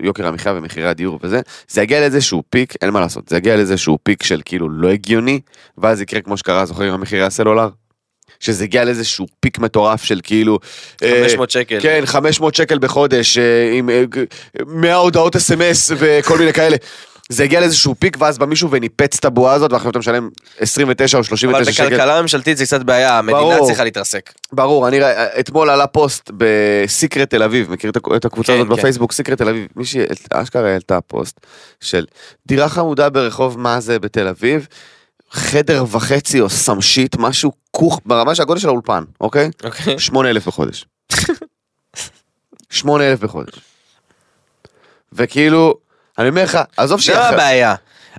[0.00, 3.98] היוקר המחיה ומחירי הדיור וזה, זה יגיע לאיזשהו פיק, אין מה לעשות, זה יגיע לאיזשהו
[4.02, 5.40] פיק של כאילו לא הגיוני,
[5.78, 7.68] ואז יקרה כמו שקרה, זוכרים עם מחירי הסלולר?
[8.40, 10.58] שזה הגיע לאיזשהו פיק מטורף של כאילו...
[11.02, 11.78] אה, 500 שקל.
[11.80, 14.24] כן, 500 שקל בחודש, אה, עם אה, ג-
[14.66, 16.76] 100 הודעות אס.אם.אס וכל מיני כאלה.
[17.28, 21.18] זה הגיע לאיזשהו פיק ואז בא מישהו וניפץ את הבועה הזאת ועכשיו אתה משלם 29
[21.18, 21.86] או 39 אלף שקל.
[21.86, 23.66] בכלכלה ממשלתית זה קצת בעיה, המדינה ברור.
[23.66, 24.32] צריכה להתרסק.
[24.52, 25.06] ברור, אני רא-
[25.40, 28.76] אתמול עלה פוסט בסיקרט תל אביב, מכיר את הקבוצה כן, הזאת כן.
[28.76, 31.40] בפייסבוק, סיקרט תל אביב, מישהי אשכרה העלתה פוסט
[31.80, 32.04] של
[32.46, 34.66] דירה חמודה ברחוב מה זה בתל אביב,
[35.30, 39.50] חדר וחצי או סמשית, משהו כזה, ברמה שהגודל של האולפן, אוקיי?
[39.64, 39.98] אוקיי.
[39.98, 40.84] שמונה אלף בחודש.
[42.70, 43.54] שמונה אלף בחודש.
[45.12, 45.74] וכאילו,
[46.18, 47.74] אני אומר לך, עזוב זה שהיא לא הבעיה.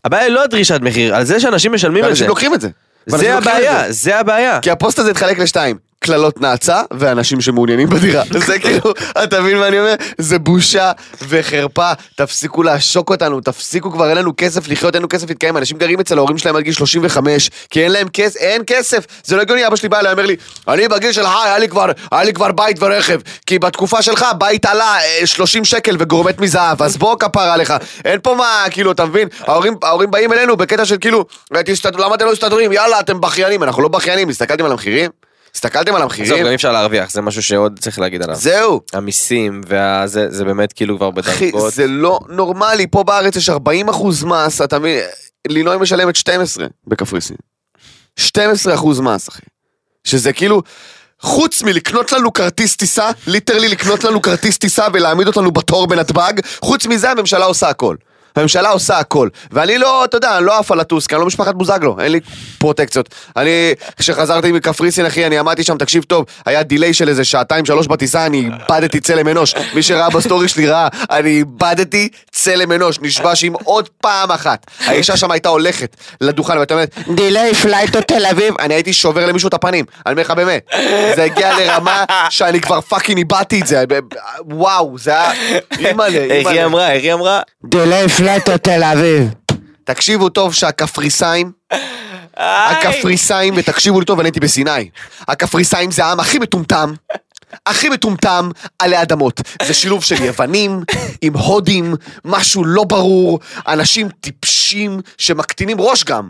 [0.06, 2.08] הבעיה היא לא הדרישת מחיר, על זה שאנשים משלמים את זה.
[2.08, 2.70] ואנשים לוקחים את זה.
[3.06, 3.38] זה זה.
[3.38, 4.60] הבעיה, זה הבעיה.
[4.62, 8.24] כי הפוסט הזה התחלק לשתיים, קללות נאצה ואנשים שמעוניינים בדירה.
[8.48, 9.94] זה כאילו, אתה מבין מה אני אומר?
[10.18, 10.92] זה בושה
[11.28, 15.78] וחרפה, תפסיקו לעשוק אותנו, תפסיקו כבר, אין לנו כסף לחיות, אין לנו כסף להתקיים, אנשים
[15.78, 19.42] גרים אצל ההורים שלהם עד גיל 35, כי אין להם כסף, אין כסף, זה לא
[19.42, 20.36] הגיוני, אבא שלי בא אליי, אומר לי,
[20.68, 24.66] אני בגיל שלך, היה לי כבר, היה לי כבר בית ורכב, כי בתקופה שלך בית
[24.66, 27.74] עלה אה, 30 שקל וגורמת מזהב, אז בוא כפרה לך,
[28.06, 29.28] אין פה מה, כאילו, אתה מבין?
[29.42, 31.26] ההורים, ההורים באים אלינו בקטע של כאילו,
[31.66, 32.72] "תסתד- למה אתם לא מסתדרים?
[32.72, 35.10] יאללה, אתם בכיינים, אנחנו לא בכיינים, הסתכלתם על המחירים?
[35.60, 36.44] הסתכלתם על עזוב, המחירים?
[36.44, 38.36] גם אי אפשר להרוויח, זה משהו שעוד צריך להגיד עליו.
[38.36, 38.82] זהו.
[38.94, 41.74] המיסים והזה, זה באמת כאילו כבר אחי, בדרגות.
[41.74, 45.00] זה לא נורמלי, פה בארץ יש 40 אחוז מס, אתה מבין?
[45.48, 47.36] לינוי משלמת 12 בקפריסין.
[48.20, 49.42] 12 אחוז מס, אחי.
[50.04, 50.62] שזה כאילו,
[51.22, 56.86] חוץ מלקנות לנו כרטיס טיסה, literally לקנות לנו כרטיס טיסה ולהעמיד אותנו בתור בנתב"ג, חוץ
[56.86, 57.96] מזה הממשלה עושה הכל.
[58.36, 59.30] הממשלה עושה הכל.
[59.52, 62.12] ואני לא, אתה יודע, אני לא עף על לטוס, כי אני לא משפחת בוזגלו, אין
[62.12, 62.20] לי
[62.58, 63.10] פרוטקציות.
[63.38, 67.88] אני, כשחזרתי מקפריסין, אחי, אני עמדתי שם, תקשיב טוב, היה delay של איזה שעתיים, שלוש
[67.88, 69.56] בטיסה, אני איבדתי צלם אנוש.
[69.74, 73.00] מי שראה בסטורי שלי ראה, אני איבדתי צלם אנוש.
[73.02, 78.02] נשבע שאם עוד פעם אחת, האישה שם הייתה הולכת לדוכן, והייתה אומרת, delay flight to
[78.02, 79.86] תל אביב, אני הייתי שובר למישהו את הפנים.
[80.06, 80.70] אני אומר לך באמת,
[81.16, 83.84] זה הגיע לרמה שאני כבר fucking איבדתי את זה.
[84.46, 85.32] וואו, זה היה...
[85.80, 86.66] אימא'לה, איך היא אימא'לה.
[86.66, 87.42] אמרה, איך היא אמרה?
[87.66, 89.30] delay flight to תל אביב.
[89.84, 91.52] תקשיבו טוב שהקפריסאים,
[92.38, 94.90] הקפריסאים, ותקשיבו לי טוב, אני הייתי בסיני.
[95.28, 96.94] הקפריסאים זה העם הכי מטומטם,
[97.66, 99.42] הכי מטומטם עלי אדמות.
[99.64, 100.84] זה שילוב של יוונים
[101.22, 106.30] עם הודים, משהו לא ברור, אנשים טיפשים שמקטינים ראש גם.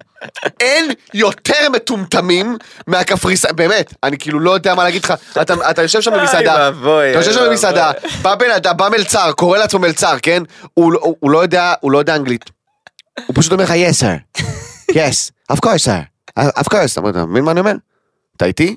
[0.59, 6.01] אין יותר מטומטמים מהקפריסאים, באמת, אני כאילו לא יודע מה להגיד לך, אתה, אתה יושב
[6.01, 10.43] שם במסעדה, אתה יושב שם במסעדה, בא בן אדם, בא מלצר, קורא לעצמו מלצר, כן?
[10.73, 12.45] הוא, לא- הוא, הוא לא יודע, הוא לא יודע אנגלית.
[13.27, 14.41] הוא פשוט אומר לך, yes sir,
[14.91, 17.73] yes, of course sir, of course, אתה מבין מה אני אומר?
[18.37, 18.75] אתה איתי?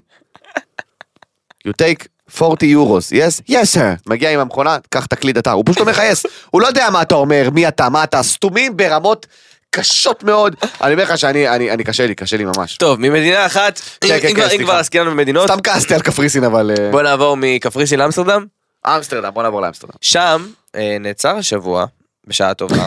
[1.68, 2.06] You take
[2.42, 3.92] 40 יורוס, יס, יס סר.
[4.06, 5.50] מגיע עם המכונה, קח תקליט אתר.
[5.50, 6.26] הוא פשוט אומר לך יס.
[6.50, 9.26] הוא לא יודע מה אתה אומר, מי אתה, מה אתה, סתומים ברמות
[9.70, 10.56] קשות מאוד.
[10.82, 12.76] אני אומר לך שאני, אני, אני קשה לי, קשה לי ממש.
[12.76, 14.64] טוב, ממדינה אחת, כן, אם- כן, אם כן, כבר- אם סליחה.
[14.64, 16.70] כבר עסקינן במדינות, סתם כעסתי על קפריסין אבל...
[16.78, 18.46] אה, בוא נעבור מקפריסין לאמסטרדם.
[18.86, 19.94] אמסטרדם, בוא נעבור לאמסטרדם.
[20.00, 21.84] שם אה, נעצר השבוע,
[22.26, 22.86] בשעה טובה,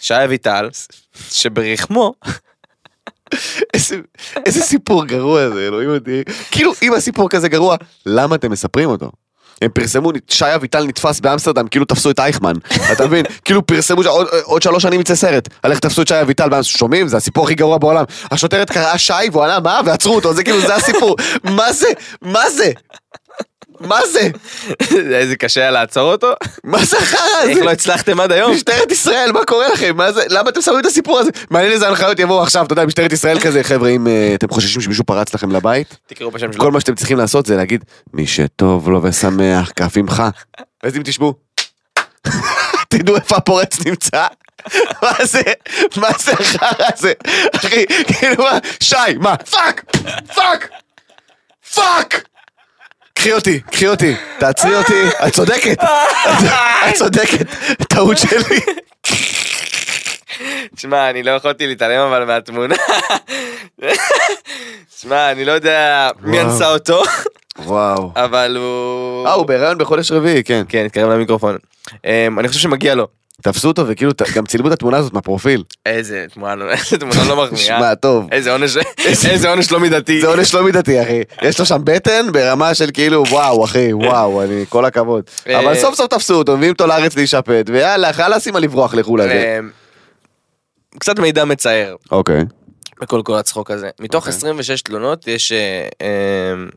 [0.00, 0.68] שי אביטל,
[1.30, 2.14] שברחמו,
[3.74, 3.96] איזה,
[4.46, 6.22] איזה סיפור גרוע זה, אלוהים אותי.
[6.50, 9.10] כאילו, אם הסיפור כזה גרוע, למה אתם מספרים אותו?
[9.62, 12.52] הם פרסמו, שי אביטל נתפס באמסטרדם, כאילו תפסו את אייכמן,
[12.92, 13.24] אתה מבין?
[13.44, 16.78] כאילו פרסמו, שעוד, עוד שלוש שנים יצא סרט, על איך תפסו את שי אביטל באמסטרדם,
[16.78, 17.08] שומעים?
[17.08, 18.04] זה הסיפור הכי גרוע בעולם.
[18.30, 19.80] השוטרת קראה שי והוא ענה מה?
[19.86, 21.16] ועצרו אותו, זה כאילו, זה הסיפור.
[21.44, 21.88] מה זה?
[22.22, 22.72] מה זה?
[23.80, 24.28] מה זה?
[25.14, 26.32] איזה קשה היה לעצור אותו,
[26.64, 27.64] מה זה החרא איך הזה?
[27.64, 28.52] לא הצלחתם עד היום?
[28.52, 29.96] משטרת ישראל, מה קורה לכם?
[29.96, 30.22] מה זה?
[30.28, 31.30] למה אתם שמים את הסיפור הזה?
[31.50, 34.80] מעניין איזה הנחיות יבואו עכשיו, אתה יודע, משטרת ישראל כזה, חבר'ה, אם אה, אתם חוששים
[34.80, 36.60] שמישהו פרץ לכם לבית, תקראו בשם שלו.
[36.60, 40.22] כל מה שאתם צריכים לעשות זה להגיד, מי שטוב לו ושמח, כף ימחא.
[40.82, 41.34] ואז אם תשמעו,
[42.90, 44.26] תדעו איפה הפורץ נמצא.
[45.02, 45.42] מה זה?
[45.96, 47.12] מה זה החרא הזה?
[47.56, 48.58] אחי, כאילו מה?
[48.80, 49.36] שי, מה?
[49.36, 49.84] Fuck!
[50.34, 50.68] Fuck!
[51.74, 52.30] Fuck!
[53.20, 55.82] קחי אותי, קחי אותי, תעצרי אותי, את צודקת,
[56.88, 57.46] את צודקת,
[57.88, 58.60] טעות שלי.
[60.76, 62.74] תשמע, אני לא יכולתי להתעלם אבל מהתמונה.
[64.96, 66.40] תשמע, אני לא יודע מי.
[66.40, 67.02] אנסה אותו,
[67.58, 68.12] וואו.
[68.16, 69.26] אבל הוא...
[69.26, 70.62] אה, הוא בהיריון בחודש רביעי, כן.
[70.68, 71.56] כן, התקרב למיקרופון.
[72.04, 73.06] אמ, אני חושב שמגיע לו.
[73.42, 75.64] תפסו אותו וכאילו גם צילמו את התמונה הזאת מהפרופיל.
[75.86, 76.66] איזה תמונה לא-
[77.28, 77.64] לא מחמיאה.
[77.64, 78.26] שמע, טוב.
[78.32, 78.50] איזה
[79.50, 80.20] עונש, לא מידתי.
[80.20, 81.22] זה עונש לא מידתי, אחי.
[81.42, 85.24] יש לו שם בטן ברמה של כאילו, וואו, אחי, וואו, אני, כל הכבוד.
[85.48, 89.20] אה, אבל סוף סוף תפסו אותו, מביאים אותו לארץ להישפט, ויאללה, חלאס עם הלברוח לחו"ל
[89.20, 89.56] הזה.
[89.58, 89.70] אמ,
[90.98, 92.40] קצת מידע מצער אוקיי.
[93.00, 93.90] בכל כל הצחוק הזה.
[94.00, 94.38] מתוך אוקיי.
[94.38, 95.52] 26 תלונות יש...
[95.52, 96.68] אה, אמ,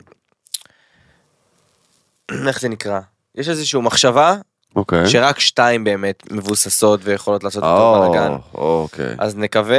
[2.47, 2.99] איך זה נקרא?
[3.35, 4.35] יש איזושהי מחשבה
[4.75, 5.07] אוקיי.
[5.07, 8.33] שרק שתיים באמת מבוססות ויכולות לעשות אותו או, בלאגן.
[8.53, 9.15] אוקיי.
[9.17, 9.77] אז נקווה,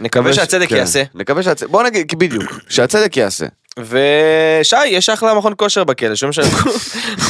[0.00, 0.76] נקווה שהצדק כן.
[0.76, 1.02] יעשה.
[1.14, 3.46] נקווה שהצדק, בוא נגיד, בדיוק, שהצדק יעשה.
[3.78, 6.42] ושי, יש אחלה מכון כושר בכלא, שום שם,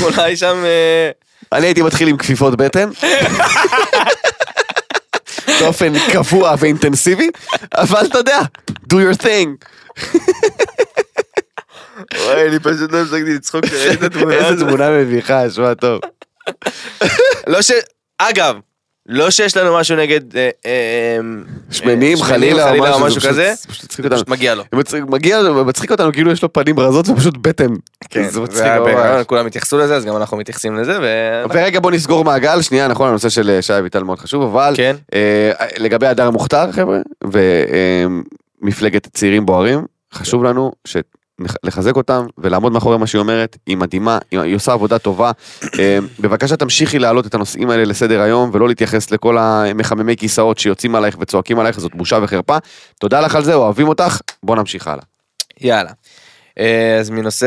[0.03, 0.65] אולי שם...
[0.65, 1.11] אה,
[1.53, 2.91] אני הייתי מתחיל עם כפיפות בטן.
[5.61, 7.31] באופן קבוע ואינטנסיבי,
[7.75, 8.41] אבל אתה יודע,
[8.93, 9.67] do your thing.
[12.15, 14.11] וואי, אני פשוט לא הפסקתי לצחוק איזה.
[14.59, 16.01] תמונה מביכה, שמע טוב.
[17.47, 17.71] לא ש...
[18.19, 18.57] אגב,
[19.09, 20.37] לא שיש לנו משהו נגד...
[20.37, 21.19] אה, אה,
[21.71, 23.55] שמנים, אה, חלילה, חלילה או משהו כזה,
[23.91, 24.65] זה פשוט מגיע לו.
[24.75, 27.67] מצחיק- מגיע, מצחיק אותנו כאילו יש לו פנים רזות ופשוט בטן.
[28.29, 28.65] זה מצחיק
[29.27, 31.05] כולם התייחסו לזה, אז גם אנחנו מתייחסים לזה, ו...
[31.51, 34.97] ורגע בוא נסגור מעגל, שנייה, נכון, הנושא של שי אביטל מאוד חשוב, אבל כן.
[35.79, 36.99] לגבי הדר המוכתר, חבר'ה,
[38.63, 39.85] ומפלגת צעירים בוערים,
[40.15, 40.97] חשוב לנו ש...
[41.63, 45.31] לחזק אותם ולעמוד מאחורי מה שהיא אומרת, היא מדהימה, היא עושה עבודה טובה.
[45.79, 50.95] אה, בבקשה תמשיכי להעלות את הנושאים האלה לסדר היום ולא להתייחס לכל המחממי כיסאות שיוצאים
[50.95, 52.57] עלייך וצועקים עלייך, זאת בושה וחרפה.
[53.01, 55.05] תודה לך על זה, אוהבים אותך, בוא נמשיך הלאה.
[55.61, 55.91] יאללה.
[56.59, 57.47] אה, אז מנושא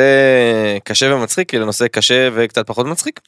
[0.83, 3.19] קשה ומצחיק לנושא קשה וקצת פחות מצחיק.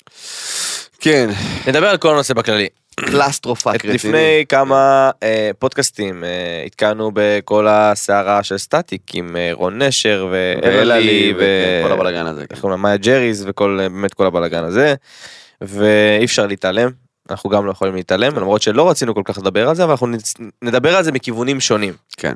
[1.00, 1.30] כן,
[1.68, 2.68] נדבר על כל הנושא בכללי.
[2.96, 9.82] קלסטרופק את לפני כמה אה, פודקאסטים אה, התקענו בכל הסערה של סטטיק עם אה, רון
[9.82, 12.46] נשר ואלעלי וכל הבלאגן הזה.
[12.52, 12.84] איך קוראים לה?
[12.84, 14.96] מאיה ג'ריס וכל אה, באמת כל הבלאגן הזה
[15.62, 16.90] ואי אפשר להתעלם
[17.30, 20.08] אנחנו גם לא יכולים להתעלם למרות שלא רצינו כל כך לדבר על זה אבל אנחנו
[20.62, 21.94] נדבר על זה מכיוונים שונים.
[22.18, 22.34] כן.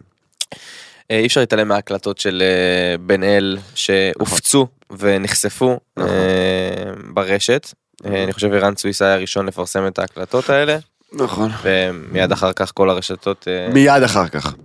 [1.11, 4.67] אה, אי אפשר להתעלם מההקלטות של אה, בן אל שהופצו
[4.99, 6.09] ונחשפו נכון.
[6.09, 7.73] אה, ברשת.
[8.05, 10.77] אה, אני חושב ערן סוויסה היה הראשון לפרסם את ההקלטות האלה
[11.13, 11.51] נכון.
[11.63, 14.55] ומיד אחר כך כל הרשתות מיד אחר כך.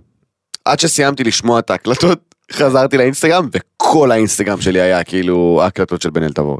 [0.64, 6.22] עד שסיימתי לשמוע את ההקלטות, חזרתי לאינסטגרם, וכל האינסטגרם שלי היה כאילו ההקלטות של בן
[6.22, 6.59] אל תבור.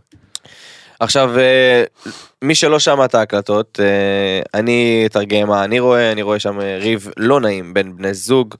[1.03, 1.85] עכשיו אה,
[2.43, 6.79] מי שלא שמע את ההקלטות אה, אני אתרגם מה אני רואה אני רואה שם אה,
[6.81, 8.55] ריב לא נעים בין בני זוג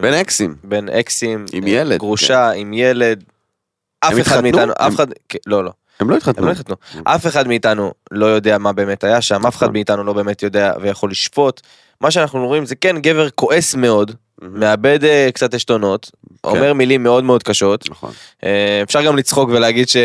[0.00, 0.54] בין אקסים.
[0.64, 3.24] בין אקסים עם ילד, גרושה עם ילד.
[4.00, 4.42] אף הם אחד התחתנו?
[4.42, 6.46] מאיתנו הם- אף אחד כן, לא לא הם לא הם התחתנו.
[6.46, 6.76] לא התחתנו.
[7.04, 9.72] אף אחד מאיתנו לא יודע מה באמת היה שם, אף אחד נכון.
[9.72, 11.60] מאיתנו לא באמת יודע ויכול לשפוט.
[12.00, 14.98] מה שאנחנו רואים זה כן גבר כועס מאוד, מאבד
[15.34, 16.10] קצת עשתונות,
[16.44, 17.90] אומר מילים מאוד מאוד קשות.
[17.90, 18.12] נכון.
[18.82, 19.96] אפשר גם לצחוק ולהגיד ש...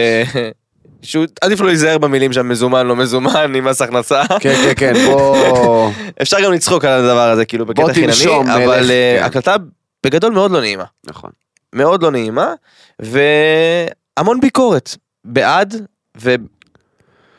[1.03, 4.21] שהוא עדיף לו להיזהר במילים שם מזומן לא מזומן עם מס הכנסה.
[4.39, 5.89] כן, כן, כן, בוא...
[6.21, 9.25] אפשר גם לצחוק על הדבר הזה כאילו בקטע חינני, אבל אה, כן.
[9.25, 9.55] הקלטה
[10.05, 10.83] בגדול מאוד לא נעימה.
[11.05, 11.29] נכון.
[11.73, 12.53] מאוד לא נעימה
[12.99, 15.75] והמון ביקורת בעד.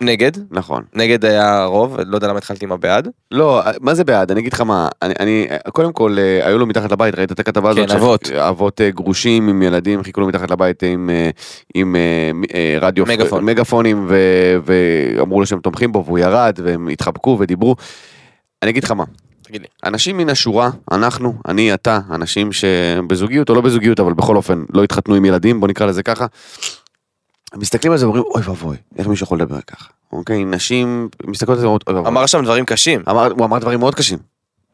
[0.00, 0.82] נגד, נכון.
[0.94, 3.08] נגד היה רוב, לא יודע למה התחלתי עם הבעד.
[3.30, 4.30] לא, מה זה בעד?
[4.30, 7.40] אני אגיד לך מה, אני, אני קודם כל, אה, היו לו מתחת לבית, ראית את
[7.40, 7.88] הכתבה הזאת?
[7.90, 8.30] כן, אבות.
[8.30, 11.30] אבות אה, גרושים עם ילדים, חיכו לו מתחת לבית עם, אה,
[11.74, 11.96] עם
[12.54, 13.44] אה, רדיו, מגפון.
[13.44, 14.16] מגפונים, ו,
[14.64, 17.76] ואמרו לו שהם תומכים בו, והוא ירד, והם התחבקו ודיברו.
[18.62, 19.04] אני אגיד לך מה,
[19.42, 19.66] תגיד לי.
[19.84, 24.84] אנשים מן השורה, אנחנו, אני, אתה, אנשים שבזוגיות או לא בזוגיות, אבל בכל אופן לא
[24.84, 26.26] התחתנו עם ילדים, בוא נקרא לזה ככה,
[27.56, 29.88] מסתכלים על זה ואומרים, אוי ואבוי, איך מישהו יכול לדבר ככה?
[30.12, 32.10] אוקיי, נשים מסתכלות על זה ואומרות, אוי ואבוי.
[32.10, 33.02] אמר שם דברים קשים.
[33.08, 34.18] אמר, הוא אמר דברים מאוד קשים.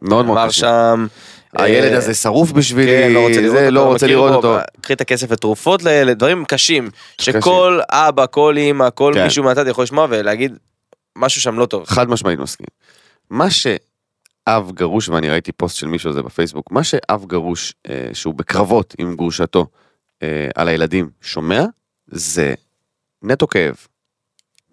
[0.02, 0.60] מאוד מאוד אמר קשים.
[0.60, 1.06] שם...
[1.52, 4.56] הילד אה, הזה שרוף בשבילי, כן, לא רוצה לראות זה, אותו, לא רוצה לראות אותו.
[4.80, 6.90] קחי את הכסף לתרופות לילד, דברים קשים.
[7.20, 9.24] שכל אבא, כל אימא, כל כן.
[9.24, 10.56] מישהו מהצד יכול לשמוע ולהגיד
[11.16, 11.84] משהו שם לא טוב.
[11.86, 12.66] חד משמעית מסכים.
[13.30, 18.08] מה שאב גרוש, ואני ראיתי פוסט של מישהו על זה בפייסבוק, מה שאב גרוש, אה,
[18.12, 19.66] שהוא בקרבות עם גרושתו
[20.22, 21.64] אה, על הילדים, שומע,
[22.06, 22.54] זה
[23.22, 23.74] נטו כאב.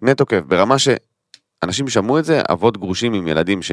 [0.02, 3.72] נטו כאב, ברמה שאנשים שמעו את זה, אבות גרושים עם ילדים ש...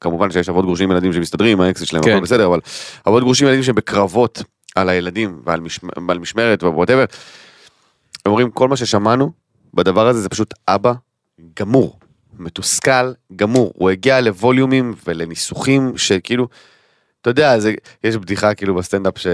[0.00, 2.10] כמובן שיש אבות גרושים עם ילדים שמסתדרים עם שלהם, כן.
[2.10, 2.60] הכל בסדר, אבל
[3.08, 4.42] אבות גרושים עם ילדים שבקרבות
[4.74, 5.88] על הילדים ועל משמ...
[6.08, 7.04] ועל משמרת ו whatever,
[8.26, 9.32] הם אומרים כל מה ששמענו
[9.74, 10.92] בדבר הזה זה פשוט אבא
[11.60, 11.98] גמור,
[12.38, 13.72] מתוסכל, גמור.
[13.76, 16.48] הוא הגיע ל volumeים ולניסוחים שכאילו,
[17.20, 17.74] אתה יודע, זה,
[18.04, 19.26] יש בדיחה כאילו בסטנדאפ ש...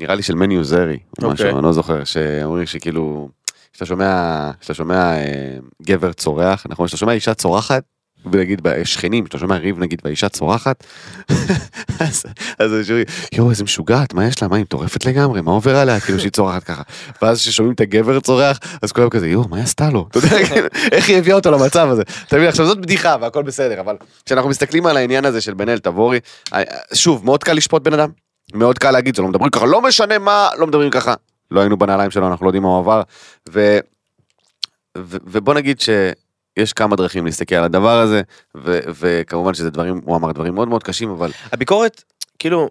[0.00, 1.50] נראה לי של מני עוזרי, או משהו, אוקיי.
[1.50, 3.28] אני לא זוכר, שאומרים שכאילו,
[3.72, 7.82] כשאתה שומע, כשאתה שומע אה, גבר צורח, נכון, כשאתה שומע אישה צורחת,
[8.32, 10.84] ונגיד בשכנים, כשאתה שומע ריב נגיד והאישה צורחת,
[12.00, 12.24] אז
[12.58, 15.76] אז אנשים אומרים, יואו איזה משוגעת, מה יש לה, מה היא מטורפת לגמרי, מה עובר
[15.76, 16.82] עליה, כאילו שהיא צורחת ככה.
[17.22, 20.06] ואז כששומעים את הגבר צורח, אז כולם כזה, יואו, מה היא עשתה לו?
[20.10, 22.02] אתה יודע, כאילו, איך היא הביאה אותו למצב הזה?
[22.28, 25.68] אתה מבין, עכשיו זאת בדיחה והכל בסדר, אבל כשאנחנו מסתכלים על העניין הזה של בן
[25.68, 26.20] אל תבורי,
[26.54, 26.62] אה,
[26.94, 28.10] שוב, מאוד קל לשפוט בן אדם,
[28.52, 31.14] מאוד קל להגיד, זה לא מדברים ככה, לא משנה מה, לא מדברים ככה.
[31.50, 33.02] לא היינו בנעליים שלו, אנחנו לא יודעים מה הוא עבר,
[33.48, 33.78] ו...
[34.98, 35.16] ו...
[35.24, 38.22] ובוא נגיד שיש כמה דרכים להסתכל על הדבר הזה,
[38.56, 38.78] ו...
[39.00, 42.02] וכמובן שזה דברים, הוא אמר דברים מאוד מאוד קשים, אבל הביקורת,
[42.38, 42.70] כאילו,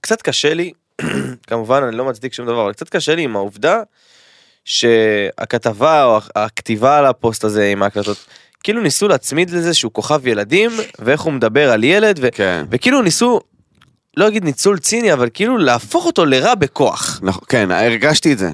[0.00, 0.72] קצת קשה לי,
[1.48, 3.82] כמובן אני לא מצדיק שום דבר, אבל קצת קשה לי עם העובדה
[4.64, 8.26] שהכתבה או הכתיבה על הפוסט הזה עם ההקלטות,
[8.64, 12.64] כאילו ניסו להצמיד לזה שהוא כוכב ילדים, ואיך הוא מדבר על ילד, ו- כן.
[12.70, 13.40] וכאילו ניסו,
[14.16, 17.20] לא אגיד ניצול ציני, אבל כאילו להפוך אותו לרע בכוח.
[17.22, 18.50] נכון, כן, הרגשתי את זה.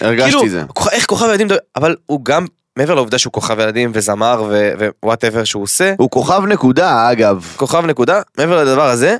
[0.00, 0.62] הרגשתי כאילו, את זה.
[0.78, 4.50] כוכ- איך כוכב ילדים, אבל הוא גם, מעבר לעובדה שהוא כוכב ילדים וזמר
[5.02, 7.46] ו whatever שהוא עושה, הוא כוכב נקודה, אגב.
[7.56, 9.16] כוכב נקודה, מעבר לדבר הזה,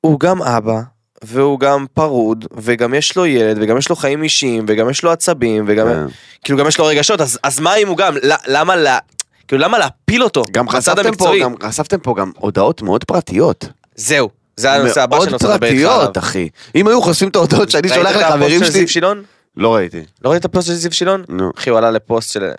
[0.00, 0.80] הוא גם אבא,
[1.24, 5.10] והוא גם פרוד, וגם יש לו ילד, וגם יש לו חיים אישיים, וגם יש לו
[5.12, 6.06] עצבים, וגם, כן.
[6.44, 8.14] כאילו גם יש לו רגשות, אז, אז מה אם הוא גם,
[8.46, 8.98] למה, לה,
[9.48, 10.44] כאילו למה להפיל אותו?
[10.52, 11.32] גם חשפתם פה?
[11.42, 13.66] גם חשפתם פה גם הודעות מאוד פרטיות.
[13.94, 14.28] זהו,
[14.60, 15.90] זה הנושא הבא שאני רוצה לדבר איתך עליו.
[15.90, 16.48] מאוד פרטיות, אחי.
[16.74, 18.72] אם היו חושפים את ההודעות שאני ראית שולח את הפוסט לחברים של שלי...
[18.72, 19.22] זיו שילון?
[19.56, 20.04] לא ראיתי.
[20.24, 21.24] לא ראית את הפוסט של זיו שילון?
[21.28, 21.50] נו.
[21.58, 22.50] אחי, הוא עלה לפוסט של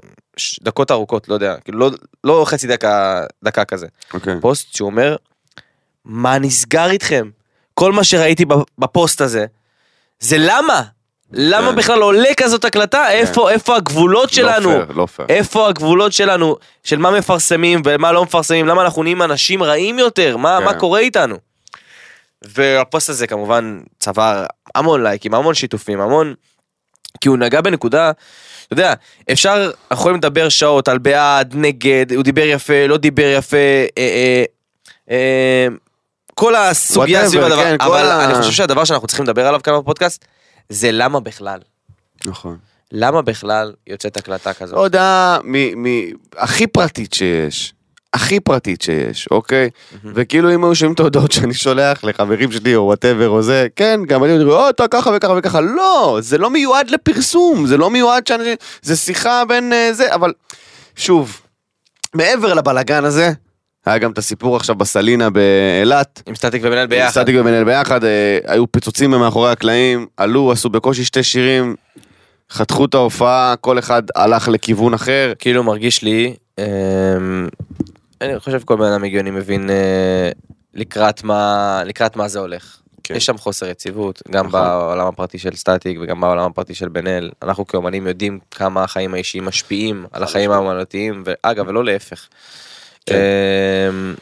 [0.62, 1.92] דקות ארוכות, לא יודע, כאילו לא,
[2.24, 3.88] לא חצי דקה, דקה כזה.
[4.14, 4.36] אוקיי.
[4.42, 5.16] פוסט שהוא אומר,
[6.06, 7.30] מה נסגר איתכם?
[7.74, 8.46] כל מה שראיתי
[8.78, 9.46] בפוסט הזה,
[10.20, 10.82] זה למה?
[11.34, 11.76] למה כן.
[11.76, 13.12] בכלל עולה כזאת הקלטה?
[13.12, 14.70] איפה, איפה הגבולות שלנו?
[14.70, 15.28] לא פייר, לא פייר.
[15.30, 16.56] איפה הגבולות שלנו?
[16.84, 18.68] של מה מפרסמים ומה לא מפרסמים?
[18.68, 20.38] למה אנחנו נהיים אנשים רעים יותר?
[20.38, 20.66] מה, כן.
[20.66, 21.36] מה קורה איתנו?
[22.44, 26.34] והפוסט הזה כמובן צבר המון לייקים, המון שיתופים, המון...
[27.22, 28.94] כי הוא נגע בנקודה, אתה יודע,
[29.32, 29.54] אפשר,
[29.92, 34.44] אנחנו יכולים לדבר שעות על בעד, נגד, הוא דיבר יפה, לא דיבר יפה, אה, אה,
[35.12, 35.68] אה,
[36.36, 39.74] כל הסוגיה סביב הדבר, כן, אבל ה- אני חושב שהדבר שאנחנו צריכים לדבר עליו כאן
[39.80, 40.26] בפודקאסט,
[40.70, 41.60] זה למה בכלל.
[42.26, 42.58] נכון.
[42.92, 44.78] למה בכלל יוצאת הקלטה כזאת?
[44.78, 47.74] הודעה מ- מ- הכי פרטית שיש.
[48.14, 49.70] הכי פרטית שיש, אוקיי?
[50.04, 54.00] וכאילו אם היו שומעים את ההודעות שאני שולח לחברים שלי או whatever או זה, כן,
[54.08, 57.90] גם אני אומר, או, אתה ככה וככה וככה, לא, זה לא מיועד לפרסום, זה לא
[57.90, 60.34] מיועד שאנשים, זה שיחה בין אה, זה, אבל
[60.96, 61.42] שוב,
[62.14, 63.32] מעבר לבלגן הזה,
[63.86, 67.12] היה גם את הסיפור עכשיו בסלינה באילת, עם סטטיק ובן אל ביחד.
[67.12, 71.76] סטטיק ובן אל ביחד, אה, היו פיצוצים מאחורי הקלעים, עלו, עשו בקושי שתי שירים,
[72.52, 75.34] חתכו את ההופעה, כל אחד הלך לכיוון אחר.
[75.40, 77.48] כאילו מרגיש לי, אמ,
[78.22, 80.30] אני חושב כל בן אדם הגיוני מבין אה,
[80.74, 82.78] לקראת מה, לקראת מה זה הולך.
[83.04, 83.16] כן.
[83.16, 84.62] יש שם חוסר יציבות, גם נכון.
[84.62, 87.32] בעולם הפרטי של סטטיק וגם בעולם הפרטי של בן אל.
[87.42, 92.28] אנחנו כאומנים יודעים כמה החיים האישיים משפיעים על החיים האומנותיים, ואגב, ולא להפך.
[93.06, 93.16] כן.
[93.90, 94.16] אמ,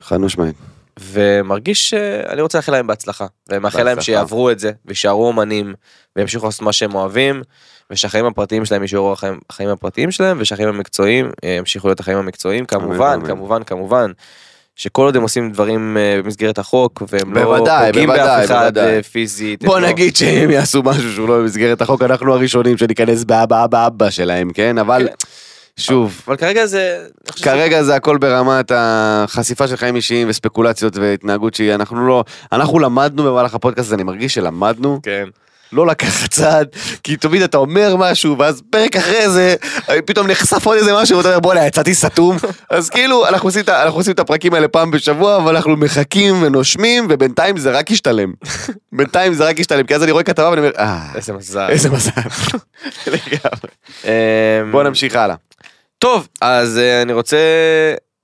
[0.00, 0.56] חד משמעית.
[1.00, 4.00] ומרגיש שאני רוצה לאחל להם בהצלחה, ומאחל להם.
[4.00, 5.74] שיעברו את זה, ויישארו אומנים,
[6.16, 7.42] וימשיכו לעשות מה שהם אוהבים,
[7.90, 12.64] ושהחיים הפרטיים שלהם יישארו החיים, החיים הפרטיים שלהם, ושהחיים המקצועיים אה, ימשיכו להיות החיים המקצועיים,
[12.64, 13.26] כמובן, אמן.
[13.26, 14.10] כמובן, כמובן,
[14.76, 18.78] שכל עוד הם עושים דברים אה, במסגרת החוק, והם בוודאי, לא פוגעים באף אחד.
[18.78, 19.64] אה, פיזית.
[19.64, 23.86] בוא לא- נגיד שהם יעשו משהו שהוא לא במסגרת החוק, אנחנו הראשונים שניכנס באבא אבא
[23.86, 24.78] אבא שלהם, כן?
[24.78, 25.14] אבל כן.
[25.78, 27.06] שוב, אבל כרגע זה...
[27.42, 33.24] כרגע זה הכל ברמת החשיפה של חיים אישיים וספקולציות והתנהגות שהיא, אנחנו לא, אנחנו למדנו
[33.24, 35.28] במהלך הפודקאסט אני מרגיש שלמדנו, כן.
[35.72, 36.68] לא לקחת צעד,
[37.02, 39.54] כי תמיד אתה אומר משהו, ואז פרק אחרי זה,
[40.04, 42.36] פתאום נחשף עוד איזה משהו, ואתה אומר בואנה יצאתי סתום,
[42.70, 47.06] אז כאילו אנחנו עושים, אנחנו עושים את הפרקים האלה פעם בשבוע, אבל אנחנו מחכים ונושמים,
[47.10, 48.32] ובינתיים זה רק ישתלם.
[48.92, 51.66] בינתיים זה רק ישתלם, כי אז אני רואה כתבה ואני אומר, אה, איזה מזל.
[51.68, 52.10] איזה מזל.
[53.06, 53.70] לגמרי.
[54.04, 54.10] אמ,
[54.72, 55.36] בוא נמשיך הלאה.
[55.98, 57.36] טוב, אז אה, אני רוצה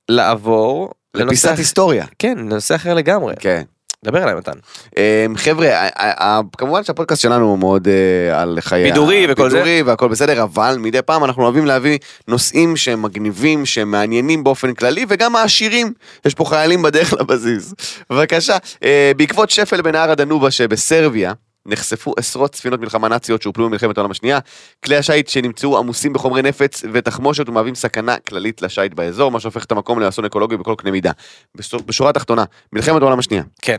[0.08, 1.60] לעבור לפיסת לנושא...
[1.60, 2.04] היסטוריה.
[2.18, 3.34] כן, לנושא אחר לגמרי.
[3.40, 3.62] כן.
[4.04, 4.52] דבר עליי מתן.
[4.96, 8.84] אמ, חבר'ה, ה- ה- ה- כמובן שהפודקאסט שלנו הוא מאוד אה, על חיי...
[8.84, 9.56] בידורי וכל זה.
[9.56, 14.74] בידורי והכל בסדר, אבל מדי פעם אנחנו אוהבים להביא נושאים שהם מגניבים, שהם מעניינים באופן
[14.74, 15.92] כללי, וגם העשירים.
[16.24, 17.74] יש פה חיילים בדרך לבסיס.
[18.10, 21.32] בבקשה, אה, בעקבות שפל בנהר הדנובה שבסרביה,
[21.66, 24.38] נחשפו עשרות ספינות מלחמה נאציות שהופלו במלחמת העולם השנייה.
[24.84, 29.72] כלי השיט שנמצאו עמוסים בחומרי נפץ ותחמושת ומהווים סכנה כללית לשיט באזור, מה שהופך את
[29.72, 31.10] המקום לאסון אקולוגי בכל קנה מידה.
[31.54, 33.42] בשור- בשורה התחתונה, מלחמת העולם השנייה.
[33.62, 33.76] כן.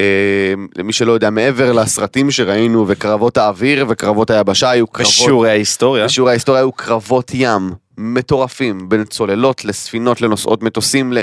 [0.00, 5.12] אה, למי שלא יודע, מעבר לסרטים שראינו וקרבות האוויר וקרבות היבשה היו קרבות...
[5.12, 6.04] בשיעורי ההיסטוריה.
[6.04, 11.18] בשיעורי ההיסטוריה היו קרבות ים מטורפים בין צוללות לספינות לנוסעות מטוסים ל...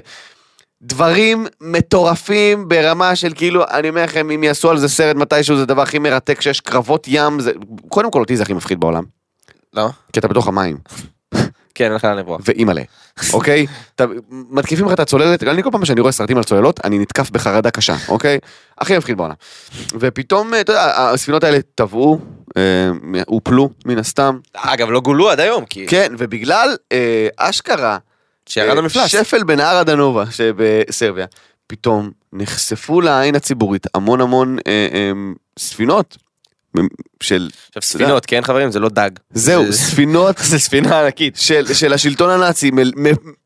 [0.82, 5.64] דברים מטורפים ברמה של כאילו, אני אומר לכם, אם יעשו על זה סרט מתישהו זה
[5.64, 7.52] הדבר הכי מרתק שיש קרבות ים, זה...
[7.90, 9.04] קודם כל אותי זה הכי מפחיד בעולם,
[9.74, 9.90] לא?
[10.14, 10.78] כי אתה בתוך המים,
[11.78, 12.42] כן, אין לך לאן לברוח.
[12.46, 12.82] ואימא'לה,
[13.34, 13.66] אוקיי?
[13.96, 17.30] אתה, מתקיפים לך את הצוללת, אני כל פעם שאני רואה סרטים על צוללות, אני נתקף
[17.30, 18.40] בחרדה קשה, אוקיי?
[18.78, 19.34] הכי מפחיד בעולם.
[20.00, 22.20] ופתאום, אתה יודע, הספינות האלה טבעו,
[22.58, 22.90] אה,
[23.28, 25.88] הופלו מן הסתם, אגב, לא גולו עד היום, כי...
[25.88, 27.98] כן, ובגלל אה, אשכרה,
[28.48, 29.12] שירד אה, המפלס.
[29.12, 31.26] שפל בנהר הדנובה שבסרביה,
[31.68, 35.12] פתאום נחשפו לעין הציבורית המון המון אה, אה,
[35.60, 36.18] ספינות
[37.24, 38.72] של, עכשיו, ספינות, כן חברים?
[38.72, 39.10] זה לא דג.
[39.34, 41.36] זהו, זה- ספינות זה ספינה ענקית.
[41.38, 42.72] של, של השלטון הנאצי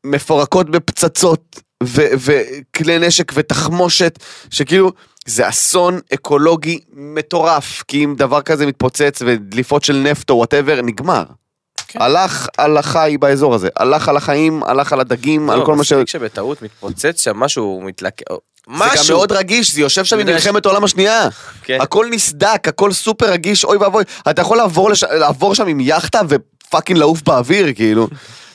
[0.04, 4.18] מפורקות בפצצות וכלי נשק ותחמושת
[4.50, 4.92] שכאילו
[5.26, 11.24] זה אסון אקולוגי מטורף כי אם דבר כזה מתפוצץ ודליפות של נפט או whatever נגמר.
[11.92, 12.02] כן.
[12.02, 15.92] הלך על החי באזור הזה, הלך על החיים, הלך על הדגים, על כל מה ש...
[15.92, 18.24] לא, מספיק שבטעות מתפוצץ שם משהו מתלקח.
[18.30, 19.16] זה גם משהו.
[19.16, 21.28] מאוד רגיש, זה יושב שם ממלחמת העולם השנייה.
[21.62, 21.78] כן.
[21.80, 24.04] הכל נסדק, הכל סופר רגיש, אוי ואבוי.
[24.30, 25.04] אתה יכול לעבור, לש...
[25.04, 28.08] לעבור שם עם יאכטה ופאקינג לעוף באוויר, כאילו.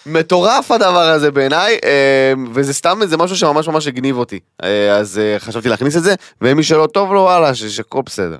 [0.07, 4.39] מטורף הדבר הזה בעיניי, אה, וזה סתם איזה משהו שממש ממש הגניב אותי.
[4.63, 8.37] אה, אז אה, חשבתי להכניס את זה, ומי שלא טוב לו, וואלה, שהכל בסדר.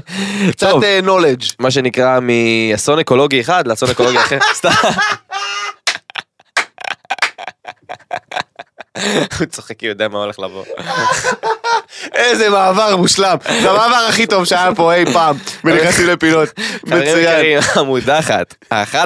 [0.52, 0.72] קצת.
[0.82, 1.54] אה, knowledge.
[1.58, 4.38] מה שנקרא מאסון אקולוגי אחד לאסון אקולוגי אחר.
[4.58, 4.70] סתם.
[9.38, 10.64] הוא צוחק הוא יודע מה הולך לבוא.
[12.14, 13.36] איזה מעבר מושלם.
[13.62, 16.48] זה המעבר הכי טוב שהיה פה אי פעם, ונכנסים לפינות.
[16.58, 17.44] חברים מצוין.
[17.44, 18.96] יקרים, המודחת, ה-11,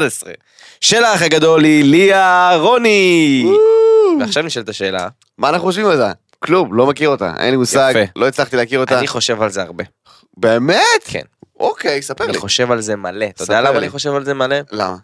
[0.80, 3.46] של האח הגדול היא ליה רוני.
[4.20, 6.12] ועכשיו נשאלת השאלה, מה אנחנו חושבים על זה?
[6.38, 8.12] כלום, לא מכיר אותה, אין לי מושג, יפה.
[8.16, 8.98] לא הצלחתי להכיר אותה.
[8.98, 9.84] אני חושב על זה הרבה.
[10.36, 11.04] באמת?
[11.04, 11.22] כן.
[11.60, 12.30] אוקיי, ספר לי.
[12.30, 13.24] אני חושב על זה מלא.
[13.24, 13.86] אתה ספר יודע למה לי.
[13.86, 14.56] אני חושב על זה מלא?
[14.72, 14.96] למה?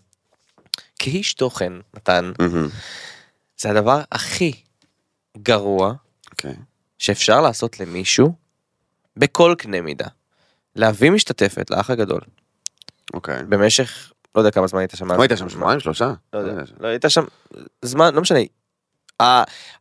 [0.98, 2.68] כאיש תוכן, מתן, מהמם.
[3.58, 4.52] זה הדבר הכי
[5.38, 5.92] גרוע
[6.30, 6.54] אוקיי.
[6.98, 8.32] שאפשר לעשות למישהו
[9.16, 10.06] בכל קנה מידה.
[10.76, 12.20] להביא משתתפת לאח הגדול
[13.14, 13.42] אוקיי.
[13.48, 15.08] במשך, לא יודע כמה זמן היית שם.
[15.08, 16.12] מה היית שם שבועיים שלושה?
[16.32, 17.24] לא יודע, לא היית שם
[17.82, 18.38] זמן, לא משנה.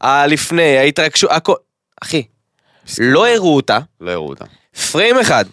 [0.02, 1.54] הלפני, ההתרגשות, הכל,
[2.04, 2.24] אחי,
[3.00, 4.46] לא הראו אותה, לא הראו אותה.
[4.91, 5.46] פריים אחד,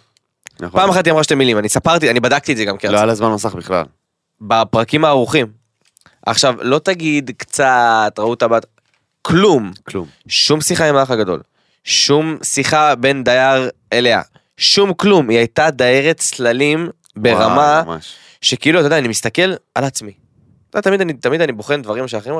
[0.59, 0.79] נכון.
[0.79, 2.95] פעם אחת היא אמרה שתי מילים, אני ספרתי, אני בדקתי את זה גם לא כרצון,
[2.95, 3.83] היה לה זמן מסך בכלל.
[4.41, 5.47] בפרקים הערוכים.
[6.25, 8.65] עכשיו, לא תגיד קצת, ראו אותה בת,
[9.21, 10.07] כלום, כלום.
[10.27, 11.41] שום שיחה עם האח הגדול,
[11.83, 14.21] שום שיחה בין דייר אליה,
[14.57, 18.15] שום כלום, היא הייתה דיירת צללים ברמה וואי, ממש.
[18.43, 20.11] שכאילו, אתה יודע, אני מסתכל על עצמי.
[20.69, 22.35] אתה יודע, תמיד אני, תמיד אני בוחן דברים שאחרים,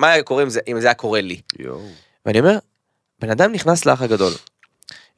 [0.00, 1.40] מה היה קורה אם זה, אם זה היה קורה לי?
[1.58, 1.88] יואו.
[2.26, 2.58] ואני אומר,
[3.20, 4.32] בן אדם נכנס לאח הגדול,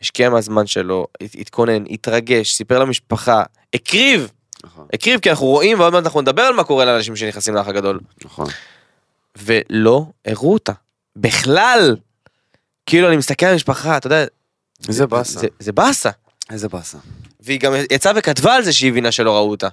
[0.00, 3.42] השקיע מהזמן שלו, הת- התכונן, התרגש, סיפר למשפחה,
[3.74, 4.30] הקריב,
[4.64, 7.68] נכון, הקריב כי אנחנו רואים ועוד מעט אנחנו נדבר על מה קורה לאנשים שנכנסים לאח
[7.68, 8.00] הגדול.
[8.24, 8.46] נכון.
[9.38, 10.72] ולא הראו אותה.
[11.16, 11.96] בכלל!
[12.86, 14.24] כאילו אני מסתכל על המשפחה, אתה יודע,
[14.88, 15.40] איזה באסה.
[15.40, 16.10] זה, זה באסה.
[16.50, 16.98] איזה באסה.
[17.40, 19.68] והיא גם יצאה וכתבה על זה שהיא הבינה שלא ראו אותה.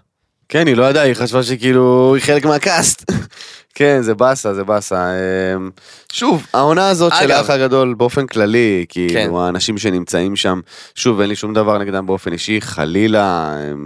[0.51, 3.11] כן, היא לא ידעה, היא חשבה שכאילו היא חלק מהקאסט.
[3.75, 5.11] כן, זה באסה, זה באסה.
[5.55, 5.69] אמ,
[6.11, 7.31] שוב, העונה הזאת של.
[7.31, 9.07] האח הגדול באופן כללי, כן.
[9.07, 10.59] כאילו, האנשים שנמצאים שם,
[10.95, 13.85] שוב, אין לי שום דבר נגדם באופן אישי, חלילה, הם,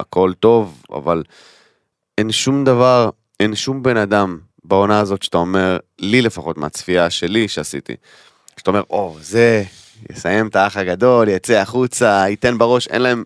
[0.00, 1.22] הכל טוב, אבל
[2.18, 3.10] אין שום דבר,
[3.40, 7.94] אין שום בן אדם בעונה הזאת שאתה אומר, לי לפחות מהצפייה שלי שעשיתי,
[8.56, 9.64] שאתה אומר, או, זה,
[10.10, 13.24] יסיים את האח הגדול, יצא החוצה, ייתן בראש, אין להם...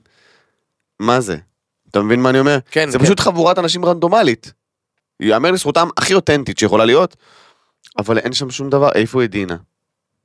[1.00, 1.36] מה זה?
[1.94, 2.58] אתה מבין מה אני אומר?
[2.70, 3.04] כן, זה כן.
[3.04, 4.52] פשוט חבורת אנשים רנדומלית.
[5.20, 7.16] יאמר לזכותם הכי אותנטית שיכולה להיות,
[7.98, 9.56] אבל אין שם שום דבר, איפה היא דינה?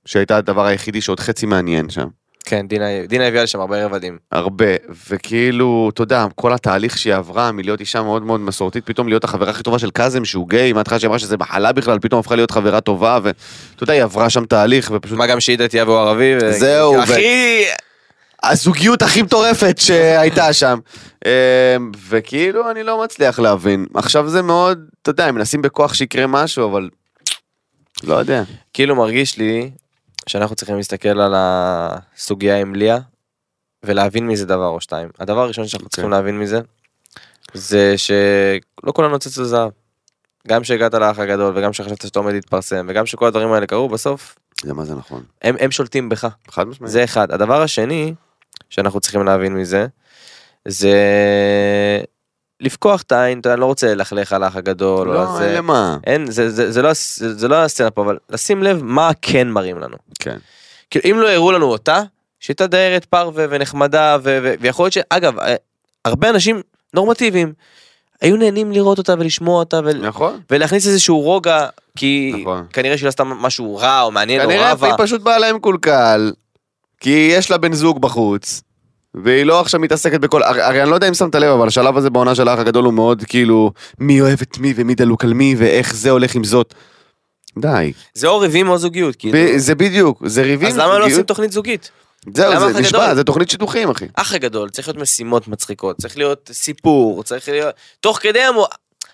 [0.06, 2.08] שהייתה הדבר היחידי שעוד חצי מעניין שם.
[2.46, 4.18] כן, דינה, דינה הביאה לשם הרבה רבדים.
[4.32, 4.66] הרבה,
[5.10, 9.50] וכאילו, אתה יודע, כל התהליך שהיא עברה מלהיות אישה מאוד מאוד מסורתית, פתאום להיות החברה
[9.50, 12.52] הכי טובה של קאזם שהוא גיי, מההתחלה שהיא אמרה שזה מחלה בכלל, פתאום הפכה להיות
[12.52, 15.18] חברה טובה, ואתה יודע, היא עברה שם תהליך, ופשוט...
[15.18, 16.36] מה גם שהיא דתייה והוא ערבי.
[16.42, 17.64] ו- זהו, ו- הכי...
[18.44, 20.80] הזוגיות הכי מטורפת שהייתה שם.
[21.26, 21.32] אמ,
[22.10, 23.86] וכאילו, אני לא מצליח להבין.
[23.94, 26.90] עכשיו זה מאוד, אתה יודע, הם מנסים בכוח שיקרה משהו, אבל...
[28.04, 28.44] לא יודע.
[28.74, 29.72] כאילו מרגיש לי
[30.30, 33.00] שאנחנו צריכים להסתכל על הסוגיה עם ליה
[33.84, 35.10] ולהבין מזה דבר או שתיים.
[35.20, 35.96] הדבר הראשון שאנחנו אוקיי.
[35.96, 36.60] צריכים להבין מזה
[37.54, 39.72] זה שלא כולנו נוצץ לזהב.
[40.48, 44.36] גם שהגעת לאח הגדול וגם שחשבת שאתה עומד להתפרסם וגם שכל הדברים האלה קרו בסוף
[44.64, 45.24] זה מה זה נכון.
[45.42, 46.28] הם, הם שולטים בך.
[46.52, 46.92] חד משמעית.
[46.92, 47.32] זה אחד.
[47.32, 48.14] הדבר השני
[48.70, 49.88] שאנחנו צריכים להבין מזה
[50.68, 50.94] זה
[52.62, 55.08] לפקוח את העין, אני לא רוצה ללכלך על האח הגדול.
[55.08, 55.42] לא.
[55.42, 55.98] אין למה.
[56.08, 59.50] אין, זה, זה, זה, לא, זה, זה לא הסצנה פה, אבל לשים לב מה כן
[59.50, 59.98] מראים לנו.
[60.20, 60.38] כן.
[60.90, 62.02] כאילו אם לא הראו לנו אותה,
[62.40, 65.56] שהייתה דיירת פרווה ונחמדה, ו- ו- ויכול להיות שאגב, אה,
[66.06, 66.62] הרבה אנשים
[66.94, 67.54] נורמטיביים,
[68.22, 70.40] היו נהנים לראות אותה ולשמוע אותה ול- נכון.
[70.50, 72.66] ולהכניס איזשהו רוגע, כי נכון.
[72.74, 74.88] כנראה שהיא לא עשתה משהו רע או מעניין או כנראה רבה.
[74.88, 76.32] היא פשוט באה להם קולקל,
[77.00, 78.62] כי יש לה בן זוג בחוץ,
[79.14, 81.98] והיא לא עכשיו מתעסקת בכל, הרי, הרי אני לא יודע אם שמת לב, אבל השלב
[81.98, 85.34] הזה בעונה של האח הגדול הוא מאוד כאילו, מי אוהב את מי ומי דלוק על
[85.34, 86.74] מי ואיך זה הולך עם זאת.
[87.60, 87.94] די.
[88.14, 89.38] זה או ריבים או זוגיות, כאילו.
[89.38, 90.68] ב- זה בדיוק, זה ריבים.
[90.70, 91.10] אז למה לא זוגיות.
[91.12, 91.92] עושים תוכנית זוגית?
[92.34, 93.16] זהו, זה נשבע?
[93.16, 94.06] זה תוכנית שידוכים, אחי.
[94.16, 97.76] אח הגדול, צריך להיות משימות מצחיקות, צריך להיות סיפור, צריך להיות...
[98.00, 98.66] תוך כדי המו...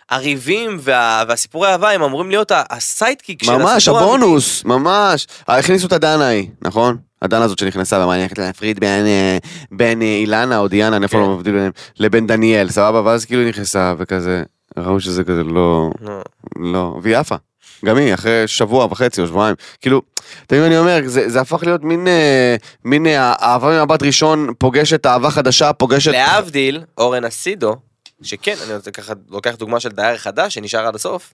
[0.09, 1.23] הריבים וה...
[1.27, 4.15] והסיפורי אהבה הם אמורים להיות הסיידקיק של ממש, הסיפור האמיתי.
[4.15, 5.27] הבונוס, ממש.
[5.49, 6.97] אה, הכניסו את הדנה ההיא, נכון?
[7.21, 9.37] הדנה הזאת שנכנסה, ומה, אני הולכת להפריד בין, אה,
[9.71, 11.17] בין אה, אילנה או דיאנה, אני כן.
[11.17, 13.01] לא מבדיל ביניהם, לבין דניאל, סבבה?
[13.05, 14.43] ואז כאילו נכנסה, וכזה,
[14.77, 16.21] ראו שזה כזה לא, נו.
[16.73, 17.35] לא, והיא עפה.
[17.85, 19.55] גם היא, אחרי שבוע וחצי או שבועיים.
[19.81, 20.01] כאילו,
[20.51, 20.99] מה אני אומר?
[21.05, 26.11] זה, זה הפך להיות מין, אה, מין אה, אהבה ממבט ראשון, פוגשת אהבה חדשה, פוגשת...
[26.11, 27.75] להבדיל, אורן אסידו,
[28.23, 31.33] שכן, אני ככה, לוקח דוגמה של דייר חדש שנשאר עד הסוף,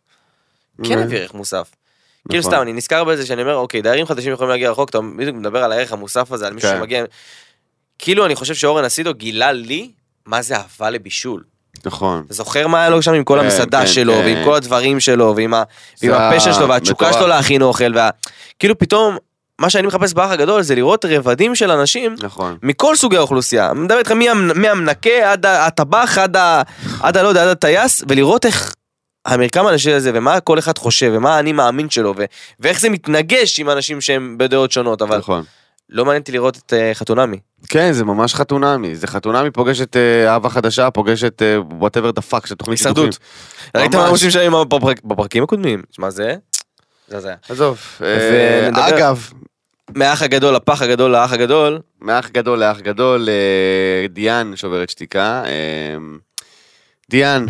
[0.84, 1.72] כן אה, הביא ערך מוסף.
[2.30, 2.52] כאילו נכון.
[2.52, 5.64] סתם, אני נזכר בזה שאני אומר, אוקיי, דיירים חדשים יכולים להגיע רחוק, אתה בדיוק מדבר
[5.64, 6.78] על הערך המוסף הזה, על מישהו כן.
[6.78, 7.04] שמגיע...
[8.00, 9.92] כאילו, אני חושב שאורן אסידו גילה לי
[10.26, 11.44] מה זה אהבה לבישול.
[11.86, 12.24] נכון.
[12.26, 14.20] אתה זוכר מה היה לו שם עם כל כן, המסעדה כן, שלו, כן.
[14.20, 15.64] ועם כל הדברים שלו, ועם ה-
[16.02, 17.14] ועם זה הפשע שלו, והתשוקה.
[17.14, 18.10] שלו להכין אוכל, וה...
[18.60, 19.18] כאילו פתאום,
[19.60, 22.58] מה שאני מחפש באח הגדול זה לראות רבדים של אנשים נכון.
[22.64, 23.72] מכל סוגי האוכלוסייה.
[23.72, 26.62] אני מדבר איתך מהמ- מהמנקה עד הטבח, עד ה...
[27.02, 28.74] עד הלא יודע, עד הטייס, ולראות איך
[29.26, 32.24] המרקם האנשי הזה, ומה כל אחד חושב, ומה האני מאמין שלו, ו...
[32.60, 35.44] ואיך זה מתנגש עם אנשים שהם בדעות שונות, אבל נכון.
[35.90, 37.38] לא מעניין אותי לראות את אה, חתונמי.
[37.70, 38.96] כן, זה ממש חתונמי.
[38.96, 43.18] זה חתונמי פוגשת אה, אהבה חדשה, פוגשת אה, whatever the fuck של תוכנית הישרדות.
[43.78, 44.08] ראית מה.
[44.08, 45.82] עושים שם בפרק- בפרקים הקודמים?
[45.92, 46.36] שמע זה?
[47.20, 47.34] זה.
[47.50, 47.80] עזוב.
[48.02, 49.30] אה, אגב,
[49.96, 55.44] מהאח הגדול לפח הגדול לאח הגדול, מאח גדול לאח גדול, אה, דיאן שוברת שתיקה.
[55.46, 55.98] אה,
[57.10, 57.46] דיאן,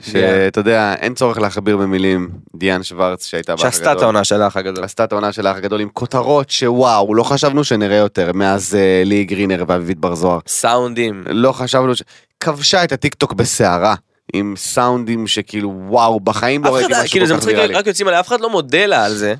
[0.00, 3.72] שאתה יודע, אין צורך להכביר במילים, דיאן שוורץ שהייתה באח הגדול.
[3.72, 4.84] שעשתה את העונה של האח הגדול.
[4.84, 9.02] עשתה את העונה של האח הגדול עם כותרות שוואו, לא חשבנו שנראה יותר מאז אה,
[9.04, 10.38] לי גרינר ואביבית בר זוהר.
[10.46, 11.24] סאונדים.
[11.26, 12.02] לא חשבנו ש...
[12.40, 13.94] כבשה את הטיקטוק בסערה.
[14.32, 17.74] עם סאונדים שכאילו וואו בחיים לא ראיתי משהו כאילו זה כל כך מצחיק, ויראלי.
[17.74, 19.34] רק יוצאים עליה, אף אחד לא מודה לה על זה.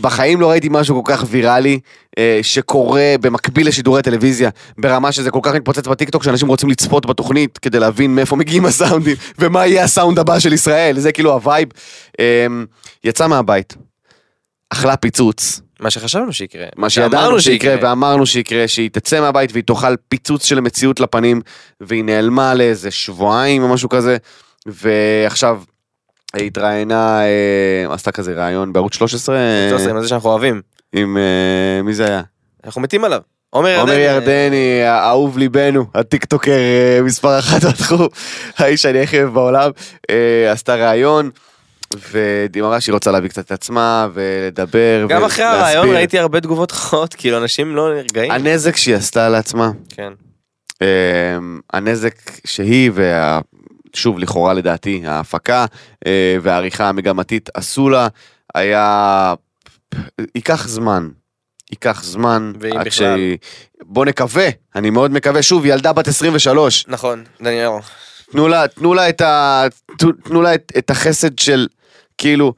[0.00, 1.80] בחיים לא ראיתי משהו כל כך ויראלי
[2.18, 7.58] אה, שקורה במקביל לשידורי טלוויזיה ברמה שזה כל כך מתפוצץ בטיקטוק שאנשים רוצים לצפות בתוכנית
[7.58, 11.68] כדי להבין מאיפה מגיעים הסאונדים ומה יהיה הסאונד הבא של ישראל זה כאילו ה vibe.
[12.20, 12.46] אה,
[13.04, 13.76] יצא מהבית.
[14.74, 16.66] אכלה פיצוץ מה שחשבנו שיקרה.
[16.76, 21.40] מה שידענו שיקרה ואמרנו שיקרה שהיא תצא מהבית והיא תאכל פיצוץ של מציאות לפנים
[21.80, 24.16] והיא נעלמה לאיזה שבועיים או משהו כזה
[24.66, 25.62] ועכשיו
[26.34, 30.62] היא התראיינה אה, עשתה כזה ראיון בערוץ 13 אה, טוב, עם זה שאנחנו אוהבים.
[30.92, 32.22] עם אה, מי זה היה?
[32.64, 33.20] אנחנו מתים עליו.
[33.50, 38.08] עומר עומר ירדני, אהוב ליבנו, הטיקטוקר אה, מספר אחת בתחום,
[38.58, 39.70] האיש שאני הכי אוהב בעולם,
[40.10, 41.30] אה, עשתה ראיון.
[42.10, 45.60] ודימרה שהיא רוצה להביא קצת את עצמה ולדבר גם אחרי ולהסביר.
[45.60, 48.30] הרעיון ראיתי הרבה תגובות רעות, כאילו אנשים לא נרגעים.
[48.30, 50.12] הנזק שהיא עשתה לעצמה, כן.
[50.82, 52.14] אמ, הנזק
[52.46, 53.40] שהיא וה...
[53.94, 55.66] שוב לכאורה לדעתי ההפקה
[56.06, 58.08] אה, והעריכה המגמתית עשו לה
[58.54, 59.34] היה
[60.34, 61.08] ייקח זמן.
[61.70, 62.90] ייקח זמן ואם עד בכלל.
[62.90, 63.38] שהיא...
[63.82, 67.68] בוא נקווה, אני מאוד מקווה, שוב, ילדה בת 23, נכון, דניאל.
[68.34, 69.64] תנו לה, תנו לה את ה...
[70.24, 71.66] תנו- לה את, את החסד של...
[72.18, 72.52] כאילו,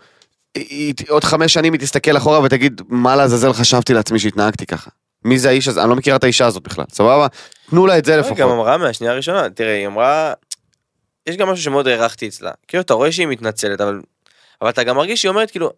[0.55, 4.91] היא- היא- עוד חמש שנים היא תסתכל אחורה ותגיד, מה לעזאזל חשבתי לעצמי שהתנהגתי ככה.
[5.24, 5.83] מי זה האיש הזה?
[5.83, 7.27] אני לא מכירה את האישה הזאת בכלל, סבבה?
[7.70, 8.37] תנו לה את זה היא לפחות.
[8.39, 10.33] גם אמרה מהשנייה הראשונה, תראה, היא אמרה,
[11.27, 12.51] יש גם משהו שמאוד הערכתי אצלה.
[12.68, 14.01] כאילו, אתה רואה שהיא מתנצלת, אבל,
[14.62, 15.70] אבל אתה גם מרגיש שהיא אומרת, כאילו,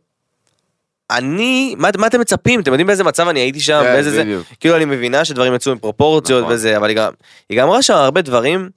[1.11, 2.61] אני, מה, מה אתם מצפים?
[2.61, 4.25] אתם יודעים באיזה מצב אני הייתי שם, כן, באיזה זה?
[4.61, 6.55] כאילו, אני מבינה שדברים יצאו מפרופורציות נכון.
[6.55, 7.13] וזה, אבל היא גם,
[7.49, 8.71] היא גם אמרה שם הרבה דברים,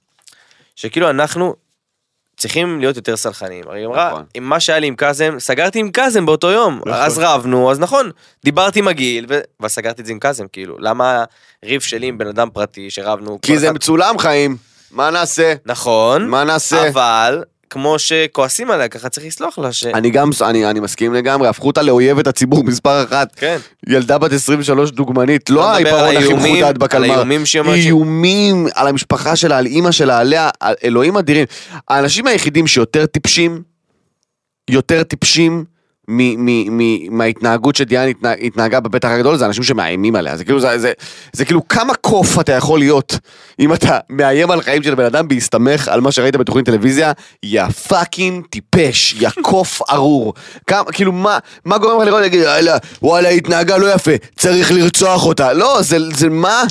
[0.76, 1.54] שכאילו אנחנו
[2.36, 3.64] צריכים להיות יותר סלחניים.
[3.66, 4.24] הרי היא אמרה, נכון.
[4.34, 6.92] עם מה שהיה לי עם קאזם, סגרתי עם קאזם באותו יום, נכון.
[6.92, 8.10] אז רבנו, אז נכון,
[8.44, 9.26] דיברתי עם הגיל.
[9.60, 11.24] אבל סגרתי את זה עם קאזם, כאילו, למה
[11.64, 13.38] ריב שלי עם בן אדם פרטי שרבנו?
[13.42, 14.56] כי זה מצולם חיים,
[14.90, 15.54] מה נעשה?
[15.66, 16.88] נכון, מה נעשה?
[16.88, 19.84] אבל כמו שכועסים עליה, ככה צריך לסלוח לה ש...
[19.84, 23.34] אני גם, אני, אני מסכים לגמרי, הפכו אותה לאויבת הציבור מספר אחת.
[23.36, 23.56] כן.
[23.86, 27.14] ילדה בת 23 דוגמנית, לא על העיפרון הכי מחודד על בקלמר.
[27.14, 31.44] האיומים שהיא אומרת איומים על המשפחה שלה, על אימא שלה, עליה, על אלוהים אדירים.
[31.88, 33.62] האנשים היחידים שיותר טיפשים,
[34.70, 35.64] יותר טיפשים
[37.10, 40.36] מההתנהגות שדיאן התנה- התנהגה באח הגדול, זה אנשים שמאיימים עליה.
[40.36, 40.92] זה כאילו, זה, זה,
[41.32, 43.18] זה כאילו כמה קוף אתה יכול להיות
[43.60, 47.68] אם אתה מאיים על חיים של בן אדם בהסתמך על מה שראית בתוכנית טלוויזיה, יא
[47.68, 50.34] fucking טיפש, יא קוף ארור.
[50.66, 55.26] כמה, כאילו מה, מה גורם לך לראות להגיד, וואלה, וואלה, התנהגה לא יפה, צריך לרצוח
[55.26, 55.52] אותה.
[55.52, 56.62] לא, זה, זה מה?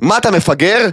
[0.00, 0.88] מה אתה מפגר?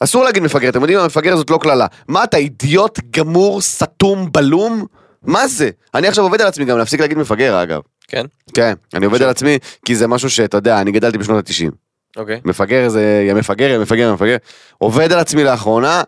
[0.00, 1.86] אסור להגיד מפגר, אתם יודעים מה מפגר זאת לא קללה.
[2.08, 4.84] מה אתה אידיוט גמור, סתום, בלום?
[5.22, 5.70] מה זה?
[5.94, 7.80] אני עכשיו עובד על עצמי גם להפסיק להגיד מפגר אגב.
[8.08, 11.70] כן, כן, אני עובד על עצמי כי זה משהו שאתה יודע, אני גדלתי בשנות ה-90.
[12.16, 12.40] אוקיי.
[12.44, 14.36] מפגר זה יא מפגר, יא מפגר, יא מפגר.
[14.78, 16.02] עובד על עצמי לאחרונה,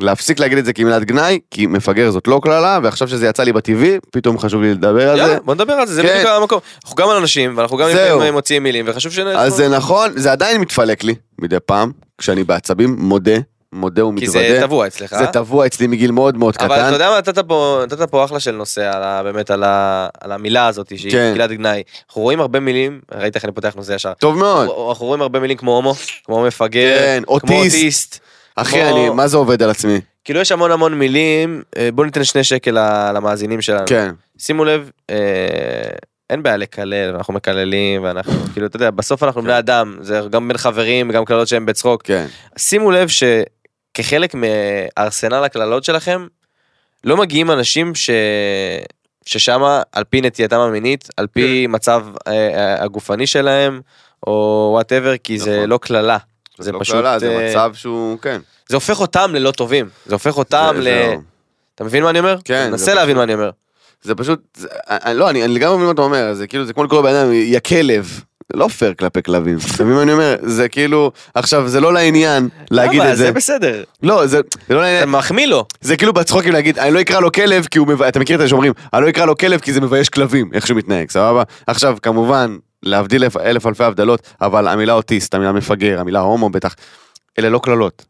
[0.00, 3.52] להפסיק להגיד את זה כמילת גנאי, כי מפגר זאת לא קללה, ועכשיו שזה יצא לי
[3.52, 5.22] בטבעי, פתאום חשוב לי לדבר על זה.
[5.22, 6.14] יאללה, בוא נדבר על זה, זה כן.
[6.14, 6.60] בדיוק המקום.
[6.84, 7.88] אנחנו גם אנשים, ואנחנו גם.
[7.88, 9.18] לפעמים מוציאים מילים, וחשוב ש...
[9.18, 13.36] אז זה נכון, זה עדיין מתפלק לי מדי פעם, כשאני בעצבים, מודה,
[13.72, 14.38] מודה כי ומתוודה.
[14.48, 15.14] זה טבוע אצלך.
[15.18, 16.92] זה טבוע אצלי מגיל מאוד מאוד אבל אתה קטן.
[16.92, 20.32] יודע מה, נתת פה, נתת פה אחלה של נושא, על ה, באמת על, ה, על
[20.32, 21.32] המילה הזאת, שהיא כן.
[21.32, 21.82] מילת גנאי.
[22.08, 24.12] אנחנו רואים הרבה מילים, ראית איך אני פותח נושא ישר.
[24.18, 24.88] טוב מאוד.
[24.88, 25.94] אנחנו רואים הרבה מילים כמו הומו,
[26.24, 27.74] כמו מפגר, כן, כמו אוטיסט.
[27.76, 28.18] אוטיסט.
[28.56, 30.00] אחי, כמו- אני, מה זה עובד על עצמי?
[30.24, 32.78] כאילו יש המון המון מילים, אה, בוא ניתן שני שקל
[33.14, 33.86] למאזינים שלנו.
[33.86, 34.10] כן.
[34.38, 35.16] שימו לב, אה,
[36.30, 40.48] אין בעיה לקלל, ואנחנו מקללים, ואנחנו, כאילו, אתה יודע, בסוף אנחנו בני אדם, זה גם
[40.48, 42.02] בין חברים, גם קללות שהן בצחוק.
[42.02, 42.26] כן.
[42.56, 43.08] שימו לב
[44.02, 46.26] שכחלק מארסנל הקללות שלכם,
[47.04, 48.10] לא מגיעים אנשים ש...
[49.26, 53.80] ששם על פי נטייתם המינית, על פי מצב אה, אה, הגופני שלהם,
[54.26, 54.32] או
[54.72, 55.68] whatever, כי זה נכון.
[55.68, 56.18] לא קללה.
[56.58, 58.40] זה זה לא פשוט, קללה, זה אה, מצב שהוא, כן.
[58.68, 60.84] זה הופך אותם ללא טובים, זה הופך אותם זה- ל...
[60.84, 61.14] זה-
[61.74, 62.36] אתה מבין מה אני אומר?
[62.44, 63.50] כן, זה תנסה להבין פשוט- מה אני אומר.
[64.02, 66.72] זה פשוט, זה, אני, לא, אני, אני לגמרי מבין מה אתה אומר, זה כאילו, זה
[66.72, 68.20] כמו לקרוא לבן אדם, יא כלב.
[68.52, 70.36] זה לא פייר כלפי כלבים, אתה מבין מה אני אומר?
[70.42, 73.12] זה כאילו, עכשיו, זה לא לעניין להגיד למה?
[73.12, 73.24] את זה.
[73.24, 75.64] זה בסדר, לא, זה, זה לא אתה לעניין, מחמיא לו.
[75.80, 78.02] זה כאילו בצחוקים להגיד, אני לא אקרא לו כלב כי הוא, מב...
[78.02, 80.66] אתה מכיר את זה שאומרים, אני לא אקרא לו כלב כי זה מבייש כלבים, איך
[80.66, 81.42] שהוא מתנהג, סבבה?
[81.66, 86.74] עכשיו, כמובן, להבדיל אלף, אלף אלפי הבדלות, אבל המילה אוטיסט, המילה מפגר, המילה הומו בטח,
[87.38, 88.04] אלה לא קללות.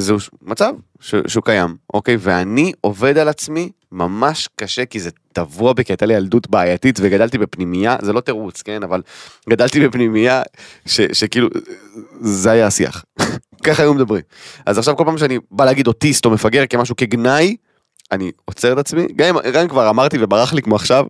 [0.00, 1.14] זהו מצב ש...
[1.26, 2.16] שהוא קיים, אוקיי?
[2.20, 6.98] ואני עובד על עצמי ממש קשה, כי זה טבוע בי, כי הייתה לי ילדות בעייתית
[7.02, 8.82] וגדלתי בפנימייה, זה לא תירוץ, כן?
[8.82, 9.02] אבל
[9.48, 10.42] גדלתי בפנימייה
[10.86, 11.00] ש...
[11.12, 11.48] שכאילו,
[12.20, 13.04] זה היה השיח.
[13.64, 14.22] ככה היו מדברים.
[14.66, 17.56] אז עכשיו כל פעם שאני בא להגיד אוטיסט או מפגר כמשהו כגנאי,
[18.12, 21.06] אני עוצר את עצמי, גם אם כבר אמרתי וברח לי כמו עכשיו,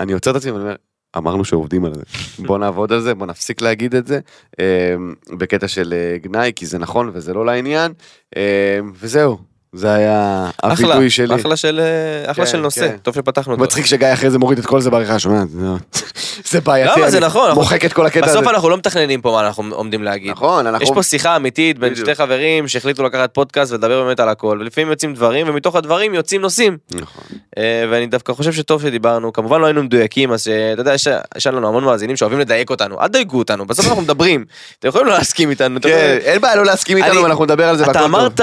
[0.00, 0.76] אני עוצר את עצמי ואני אומר,
[1.16, 2.02] אמרנו שעובדים על זה,
[2.46, 4.20] בוא נעבוד על זה, בוא נפסיק להגיד את זה,
[4.60, 4.94] אה,
[5.38, 7.92] בקטע של אה, גנאי, כי זה נכון וזה לא לעניין,
[8.36, 9.38] אה, וזהו,
[9.74, 11.34] זה היה הפיתוי שלי.
[11.34, 12.96] אחלה של אה, אחלה כן, של נושא, כן.
[13.02, 13.64] טוב שפתחנו אותו.
[13.64, 15.42] מצחיק שגיא אחרי זה מוריד את כל זה בעריכה, שומע?
[15.50, 15.58] זה-
[16.50, 17.10] זה בעייתי, למה?
[17.10, 18.38] זה אני נכון, אנחנו- מוחק את כל הקטע הזה.
[18.40, 20.30] בסוף אנחנו לא מתכננים פה מה אנחנו עומדים להגיד.
[20.30, 20.84] נכון, אנחנו...
[20.84, 21.94] יש פה שיחה אמיתית בין.
[21.96, 26.40] שתי חברים שהחליטו לקחת פודקאסט ולדבר באמת על הכל, ולפעמים יוצאים דברים, ומתוך הדברים יוצאים
[26.40, 26.76] נושאים.
[26.94, 27.24] נכון.
[27.58, 31.06] אה, ואני דווקא חושב שטוב שדיברנו, כמובן לא היינו מדויקים, אז אה, אתה יודע, יש-
[31.36, 34.44] יש לנו המון מאזינים שאוהבים לדייק אותנו, אל תדייקו אותנו, בסוף אנחנו מדברים,
[34.78, 35.80] אתם יכולים לא להסכים איתנו.
[35.80, 36.18] כן.
[36.24, 38.04] אין בעיה לא להסכים איתנו, ואנחנו נדבר על זה אתה.
[38.04, 38.40] אמרת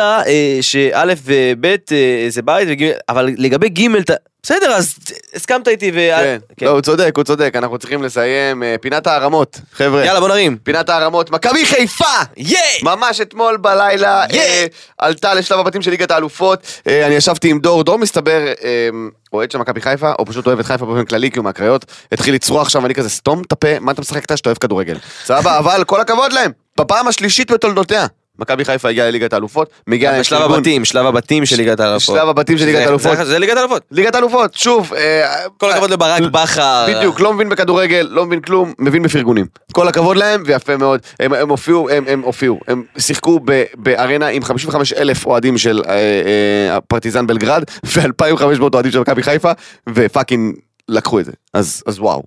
[0.62, 4.14] שא' וב' אה, זה בית, וג', אבל לגבי ג' אתה...
[4.44, 4.96] בסדר, אז
[5.34, 5.96] הסכמת איתי ו...
[5.96, 6.66] כן, כן.
[6.66, 8.64] לא, הוא צודק, הוא צודק, אנחנו צריכים לסיים.
[8.64, 10.06] אה, פינת הערמות, חבר'ה.
[10.06, 10.58] יאללה בוא נרים.
[10.64, 12.06] פינת הערמות, מכבי חיפה!
[12.38, 12.80] ייי!
[12.84, 14.40] ממש אתמול בלילה ייי!
[14.40, 14.66] אה,
[14.98, 16.82] עלתה לשלב הבתים של ליגת האלופות.
[16.88, 18.90] אה, אני ישבתי עם דור, דור מסתבר אה,
[19.34, 21.86] אוהד של מכבי חיפה, או פשוט אוהב את חיפה באופן כללי, כי הוא מהקריות.
[22.12, 24.98] התחיל לצרוח שם, ואני כזה סתום את הפה, מה אתה משחק אתה שאתה אוהב כדורגל?
[25.26, 28.06] סבבה, אבל כל הכבוד להם, בפעם השלישית בתולדותיה.
[28.40, 30.42] מכבי חיפה הגיעה לליגת האלופות, מגיעה להם בשלב.
[30.52, 32.16] הבתים, שלב הבתים של ליגת האלופות.
[32.16, 33.18] שלב הבתים של ליגת האלופות.
[33.24, 33.82] זה- ליגת האלופות.
[33.92, 35.28] ליגת האלופות, שוב, אה,
[35.58, 36.86] כל הכבוד לברק בכר.
[36.90, 39.46] בדיוק, לא מבין בכדורגל, לא מבין כלום, מבין בפרגונים.
[39.72, 41.00] כל הכבוד להם, ויפה מאוד.
[41.20, 43.40] הם, הופיעו, הם, הם הופיעו, הם שיחקו
[43.76, 48.34] בארנה עם 55 אלף אוהדים של אה, אה, הפרטיזן בלגרד, ו-2500
[48.74, 49.52] אוהדים של מכבי חיפה,
[49.90, 50.56] ו fucking
[50.90, 51.32] לקחו את זה.
[51.54, 52.24] אז, אז וואו.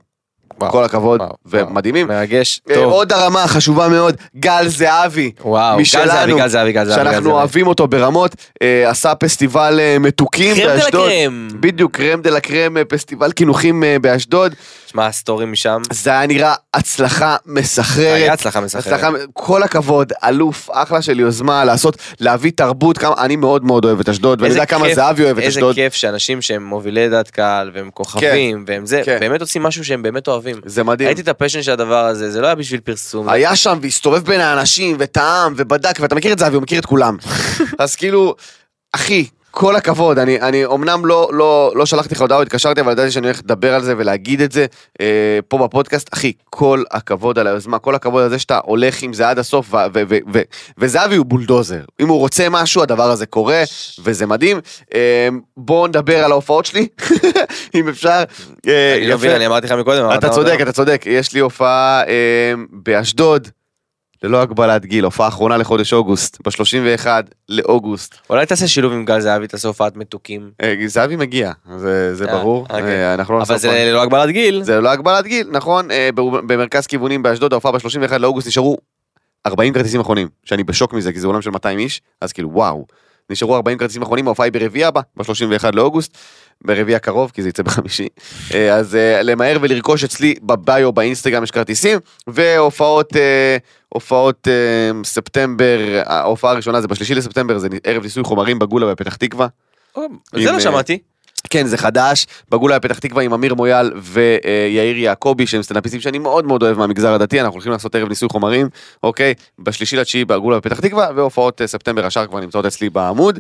[0.62, 2.08] וואו, כל הכבוד, וואו, ומדהימים.
[2.08, 2.60] מרגש.
[2.70, 2.92] אה, טוב.
[2.92, 5.30] עוד הרמה חשובה מאוד, גל זהבי.
[5.44, 6.96] וואו, גל משלנו, זהבי, גל זהבי, גל זהבי.
[6.96, 7.30] גל שאנחנו זהבי.
[7.34, 11.10] אוהבים אותו ברמות, אה, עשה פסטיבל אה, מתוקים crème de באשדוד.
[11.11, 11.49] crème.
[11.60, 14.54] בדיוק, crème de la crème, אה, פסטיבל קינוחים אה, באשדוד.
[14.86, 15.82] שמע, הסטורים משם.
[15.92, 18.06] זה היה נראה הצלחה מסחררת.
[18.14, 18.86] היה הצלחה מסחררת.
[18.86, 24.00] הצלחה, כל הכבוד, אלוף, אחלה של יוזמה, לעשות, להביא תרבות, כמה, אני מאוד מאוד אוהב
[24.00, 25.74] את אשדוד, ואני איזה יודע כמה כיף- זהבי אוהב את איזה אשדוד.
[25.74, 29.16] כיף שאנשים שהם מובילי דעת קהל והם כוכבים והם זה, כן.
[29.20, 30.51] באמת עושים משהו שהם באמת אוהבים.
[30.64, 31.07] זה מדהים.
[31.07, 33.28] ראיתי את ה passion של הדבר הזה, זה לא היה בשביל פרסום.
[33.28, 37.16] היה שם והסתובב בין האנשים וטעם ובדק ואתה מכיר את זהבי, הוא מכיר את כולם.
[37.78, 38.34] אז כאילו,
[38.92, 42.92] אחי, כל הכבוד, אני, אני אמנם לא, לא, לא שלחתי לך הודעה או התקשרתי, אבל
[42.92, 44.66] ידעתי שאני הולך לדבר על זה ולהגיד את זה
[45.00, 46.09] אה, פה בפודקאסט.
[46.14, 49.74] אחי, כל הכבוד על היוזמה, כל הכבוד על זה שאתה הולך עם זה עד הסוף,
[49.74, 50.42] ו- ו- ו- ו-
[50.78, 51.80] וזהבי הוא בולדוזר.
[52.00, 53.62] אם הוא רוצה משהו, הדבר הזה קורה,
[54.05, 54.61] וזה מדהים.
[54.94, 56.86] אה, בואו נדבר על ההופעות שלי,
[57.74, 58.22] אם אפשר.
[58.68, 59.30] אה, אני לא מבין.
[59.30, 60.11] אני אמרתי לך מקודם.
[60.14, 63.48] אתה צודק, אתה צודק, יש לי הופעה אה, באשדוד,
[64.23, 67.07] ללא הגבלת גיל, הופעה אחרונה לחודש אוגוסט, ב-31
[67.49, 68.16] לאוגוסט.
[68.31, 70.51] אולי תעשה שילוב עם גל זהבי, תעשה הופעת מתוקים.
[70.62, 72.83] אה, זהבי מגיע, זה, זה אה, ברור, אוקיי.
[72.83, 74.62] אה, אנחנו לא אבל זה ללא הגבלת גיל.
[74.62, 78.77] זה לא הגבלת גיל, נכון, במרכז כיוונים באשדוד, ההופעה ב-31 לאוגוסט נשארו
[79.47, 82.87] 40 כרטיסים אחרונים, שאני בשוק מזה, כי זה אולם של 200 איש, אז כאילו וואו.
[83.31, 86.18] נשארו 40 כרטיסים אחרונים, ההופעה היא ברביעי הבא, ב-31 לאוגוסט,
[86.64, 88.08] ברביעי הקרוב, כי זה יצא בחמישי.
[88.54, 93.56] אה, אז אה, למהר ולרכוש אצלי בביו באינסטגרם יש כרטיסים, והופעות, אה,
[93.88, 94.48] הופעות
[95.04, 99.46] ספטמבר, ההופעה הראשונה זה בשלישי לספטמבר, זה ערב ניסוי חומרים בגולה בפתח תקווה.
[100.32, 100.98] זה לא שמעתי.
[101.50, 106.46] כן, זה חדש, בגולה בפתח תקווה עם אמיר מויאל ויאיר יעקבי, שהם סטנדאפיסטים שאני מאוד
[106.46, 108.68] מאוד אוהב מהמגזר הדתי, אנחנו הולכים לעשות ערב ניסוי חומרים,
[109.02, 109.34] אוקיי?
[109.58, 113.38] בשלישי לתשיעי בגולה בפתח תקווה, והופעות ספטמבר השאר כבר נמצאות אצלי בעמוד.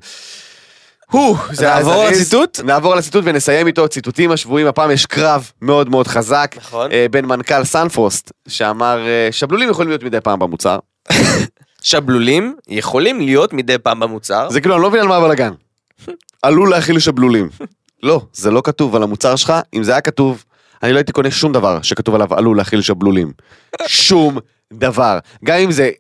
[1.60, 2.04] נעבור.
[2.10, 2.60] לציטוט?
[2.64, 6.92] נעבור לציטוט ונסיים איתו, ציטוטים השבויים, הפעם יש קרב מאוד מאוד חזק, נכון.
[6.92, 10.78] אה, בין מנכ"ל סנפרוסט, שאמר, אה, שבלולים יכולים להיות מדי פעם במוצר.
[11.82, 14.50] שבלולים יכולים להיות מדי פעם במוצר.
[14.50, 15.52] זה כאילו, אני לא מבין על מה הבלאגן.
[16.42, 17.48] עלול להכיל שבלולים.
[18.02, 20.44] לא, זה לא כתוב על המוצר שלך, אם זה היה כתוב,
[20.82, 23.32] אני לא הייתי קונה שום דבר שכתוב עליו עלול להכיל שבלולים.
[23.86, 24.38] שום
[24.72, 25.18] דבר.
[25.44, 25.90] גם אם זה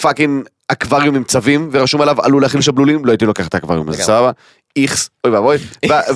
[0.00, 3.98] fucking אקווריום עם צבים ורשום עליו עלול להכיל שבלולים, לא הייתי לוקח את האקווריום הזה,
[3.98, 4.06] לגמרי.
[4.06, 4.30] סבבה?
[4.76, 5.56] איכס, אוי ואבוי.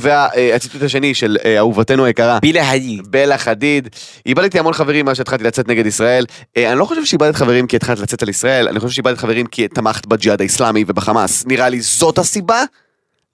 [0.00, 2.98] והציטוט השני של אה, אהובתנו היקרה, בילה היי.
[3.10, 3.88] בלה חדיד,
[4.26, 6.26] איבדתי המון חברים מאז שהתחלתי לצאת נגד ישראל.
[6.56, 9.46] אה, אני לא חושב שאיבדת חברים כי התחלת לצאת על ישראל, אני חושב שאיבדת חברים
[9.46, 11.46] כי תמכת בג'יהאד האיסלאמי ובחמאס.
[11.46, 12.64] נראה לי זאת הסיבה?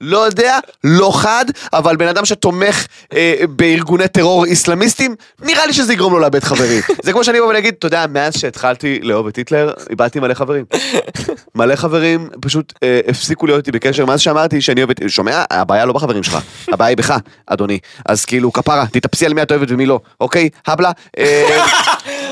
[0.00, 5.92] לא יודע, לא חד, אבל בן אדם שתומך אה, בארגוני טרור איסלאמיסטים, נראה לי שזה
[5.92, 6.82] יגרום לו לאבד חברים.
[7.04, 10.34] זה כמו שאני אבוא ואני אגיד, אתה יודע, מאז שהתחלתי לאהוב את היטלר, איבדתי מלא
[10.34, 10.64] חברים.
[11.54, 15.00] מלא חברים פשוט אה, הפסיקו להיות איתי בקשר מאז שאמרתי שאני אוהב את...
[15.08, 15.44] שומע?
[15.50, 16.38] הבעיה לא בחברים שלך,
[16.72, 17.14] הבעיה היא בך,
[17.46, 17.78] אדוני.
[18.06, 20.48] אז כאילו, כפרה, תתאפסי על מי את אוהבת ומי לא, אוקיי?
[20.66, 20.90] הבלה?
[21.18, 21.66] אה,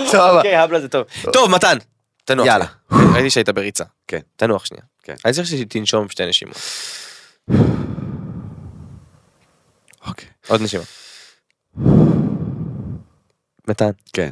[0.07, 0.37] סבבה.
[0.37, 1.05] אוקיי, הבלה זה טוב.
[1.33, 1.77] טוב, מתן.
[2.25, 2.47] תנוח.
[2.47, 2.65] יאללה.
[3.15, 3.85] ראיתי שהיית בריצה.
[4.09, 4.19] כן.
[4.37, 4.83] תנוח שנייה.
[5.03, 5.15] כן.
[5.25, 6.57] אני צריך שתנשום שתי נשימות.
[10.07, 10.29] אוקיי.
[10.49, 10.85] עוד נשימה.
[13.69, 13.91] מתן.
[14.13, 14.31] כן.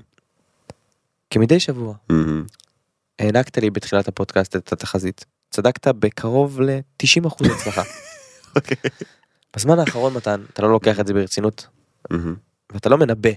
[1.31, 1.95] כמדי שבוע.
[3.19, 5.25] הענקת לי בתחילת הפודקאסט את התחזית.
[5.51, 7.83] צדקת בקרוב ל-90% הצלחה.
[8.57, 8.77] אוקיי.
[9.57, 11.67] בזמן האחרון מתן, אתה לא לוקח את זה ברצינות.
[12.73, 13.31] ואתה לא מנבא.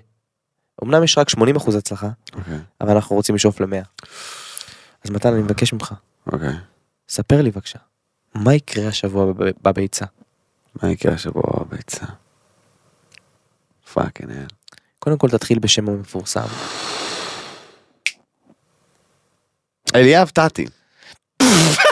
[0.84, 2.58] אמנם יש רק 80% הצלחה, אוקיי.
[2.82, 4.06] אבל אנחנו רוצים לשאוף ל-100.
[5.04, 5.94] אז מתן, אני מבקש ממך,
[6.28, 6.54] אוקיי.
[7.10, 7.80] ספר לי בבקשה,
[8.36, 10.06] מה יקרה השבוע בב- בביצה?
[10.84, 12.06] מה יקרה השבוע בביצה?
[13.94, 14.46] fucking אל.
[15.00, 16.46] קודם כל תתחיל בשם המפורסם.
[19.96, 20.66] אליאב טאטי.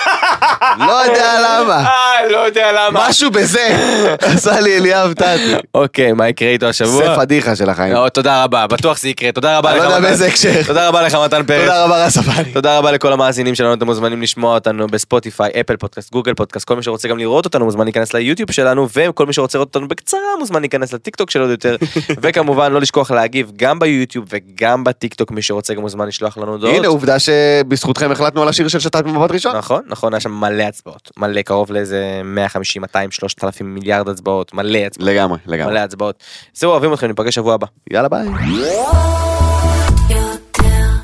[0.80, 1.86] לא יודע למה.
[1.86, 3.08] אה, לא יודע למה.
[3.10, 3.68] משהו בזה
[4.22, 5.54] עשה לי אליאב טאטי.
[5.74, 7.06] אוקיי, מה יקרה איתו השבוע?
[7.06, 7.94] זה פדיחה של החיים.
[7.94, 9.32] לא, תודה רבה, בטוח זה יקרה.
[9.32, 9.86] תודה רבה אני לך.
[9.86, 10.00] לא יודע.
[10.08, 10.64] באיזה הקשר.
[10.68, 11.62] תודה רבה לך מתן פרץ.
[11.62, 12.52] תודה רבה רס הפאני.
[12.54, 16.76] תודה רבה לכל המאזינים שלנו, אתם מוזמנים לשמוע אותנו בספוטיפיי, אפל פודקאסט, גוגל פודקאסט, כל
[16.76, 20.20] מי שרוצה גם לראות אותנו מוזמן להיכנס ליוטיוב שלנו, וכל מי שרוצה לראות אותנו בקצרה
[20.40, 21.76] מוזמן להיכנס לטיק טוק שלו יותר,
[22.22, 26.52] וכמובן לא לשכוח להגיב גם ביוטיוב וגם בטיק טוק, מי שרוצה גם מוזמן לשלוח לנו
[26.52, 26.76] הודעות.
[26.76, 29.56] הנה עובדה שבזכותכם החלטנו על השיר של שתת במבט ראשון.
[29.56, 34.78] נכון, נכון, היה שם מלא הצבעות, מלא, קרוב לאיזה 150, 200, 3,000 מיליארד הצבעות, מלא
[34.78, 35.72] הצבעות, לגמרי, לגמרי.
[35.72, 36.24] מלא הצבעות.
[36.54, 37.68] זהו, אוהבים אתכם, ניפגש שבוע הבא.
[37.92, 38.28] יאללה ביי.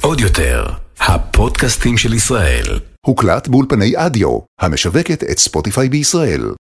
[0.02, 0.66] עוד יותר,
[1.00, 2.80] הפודקאסטים של ישראל.
[3.06, 6.42] הוקלט באולפני אדיו, המשווקת את ספוטיפיי בישראל.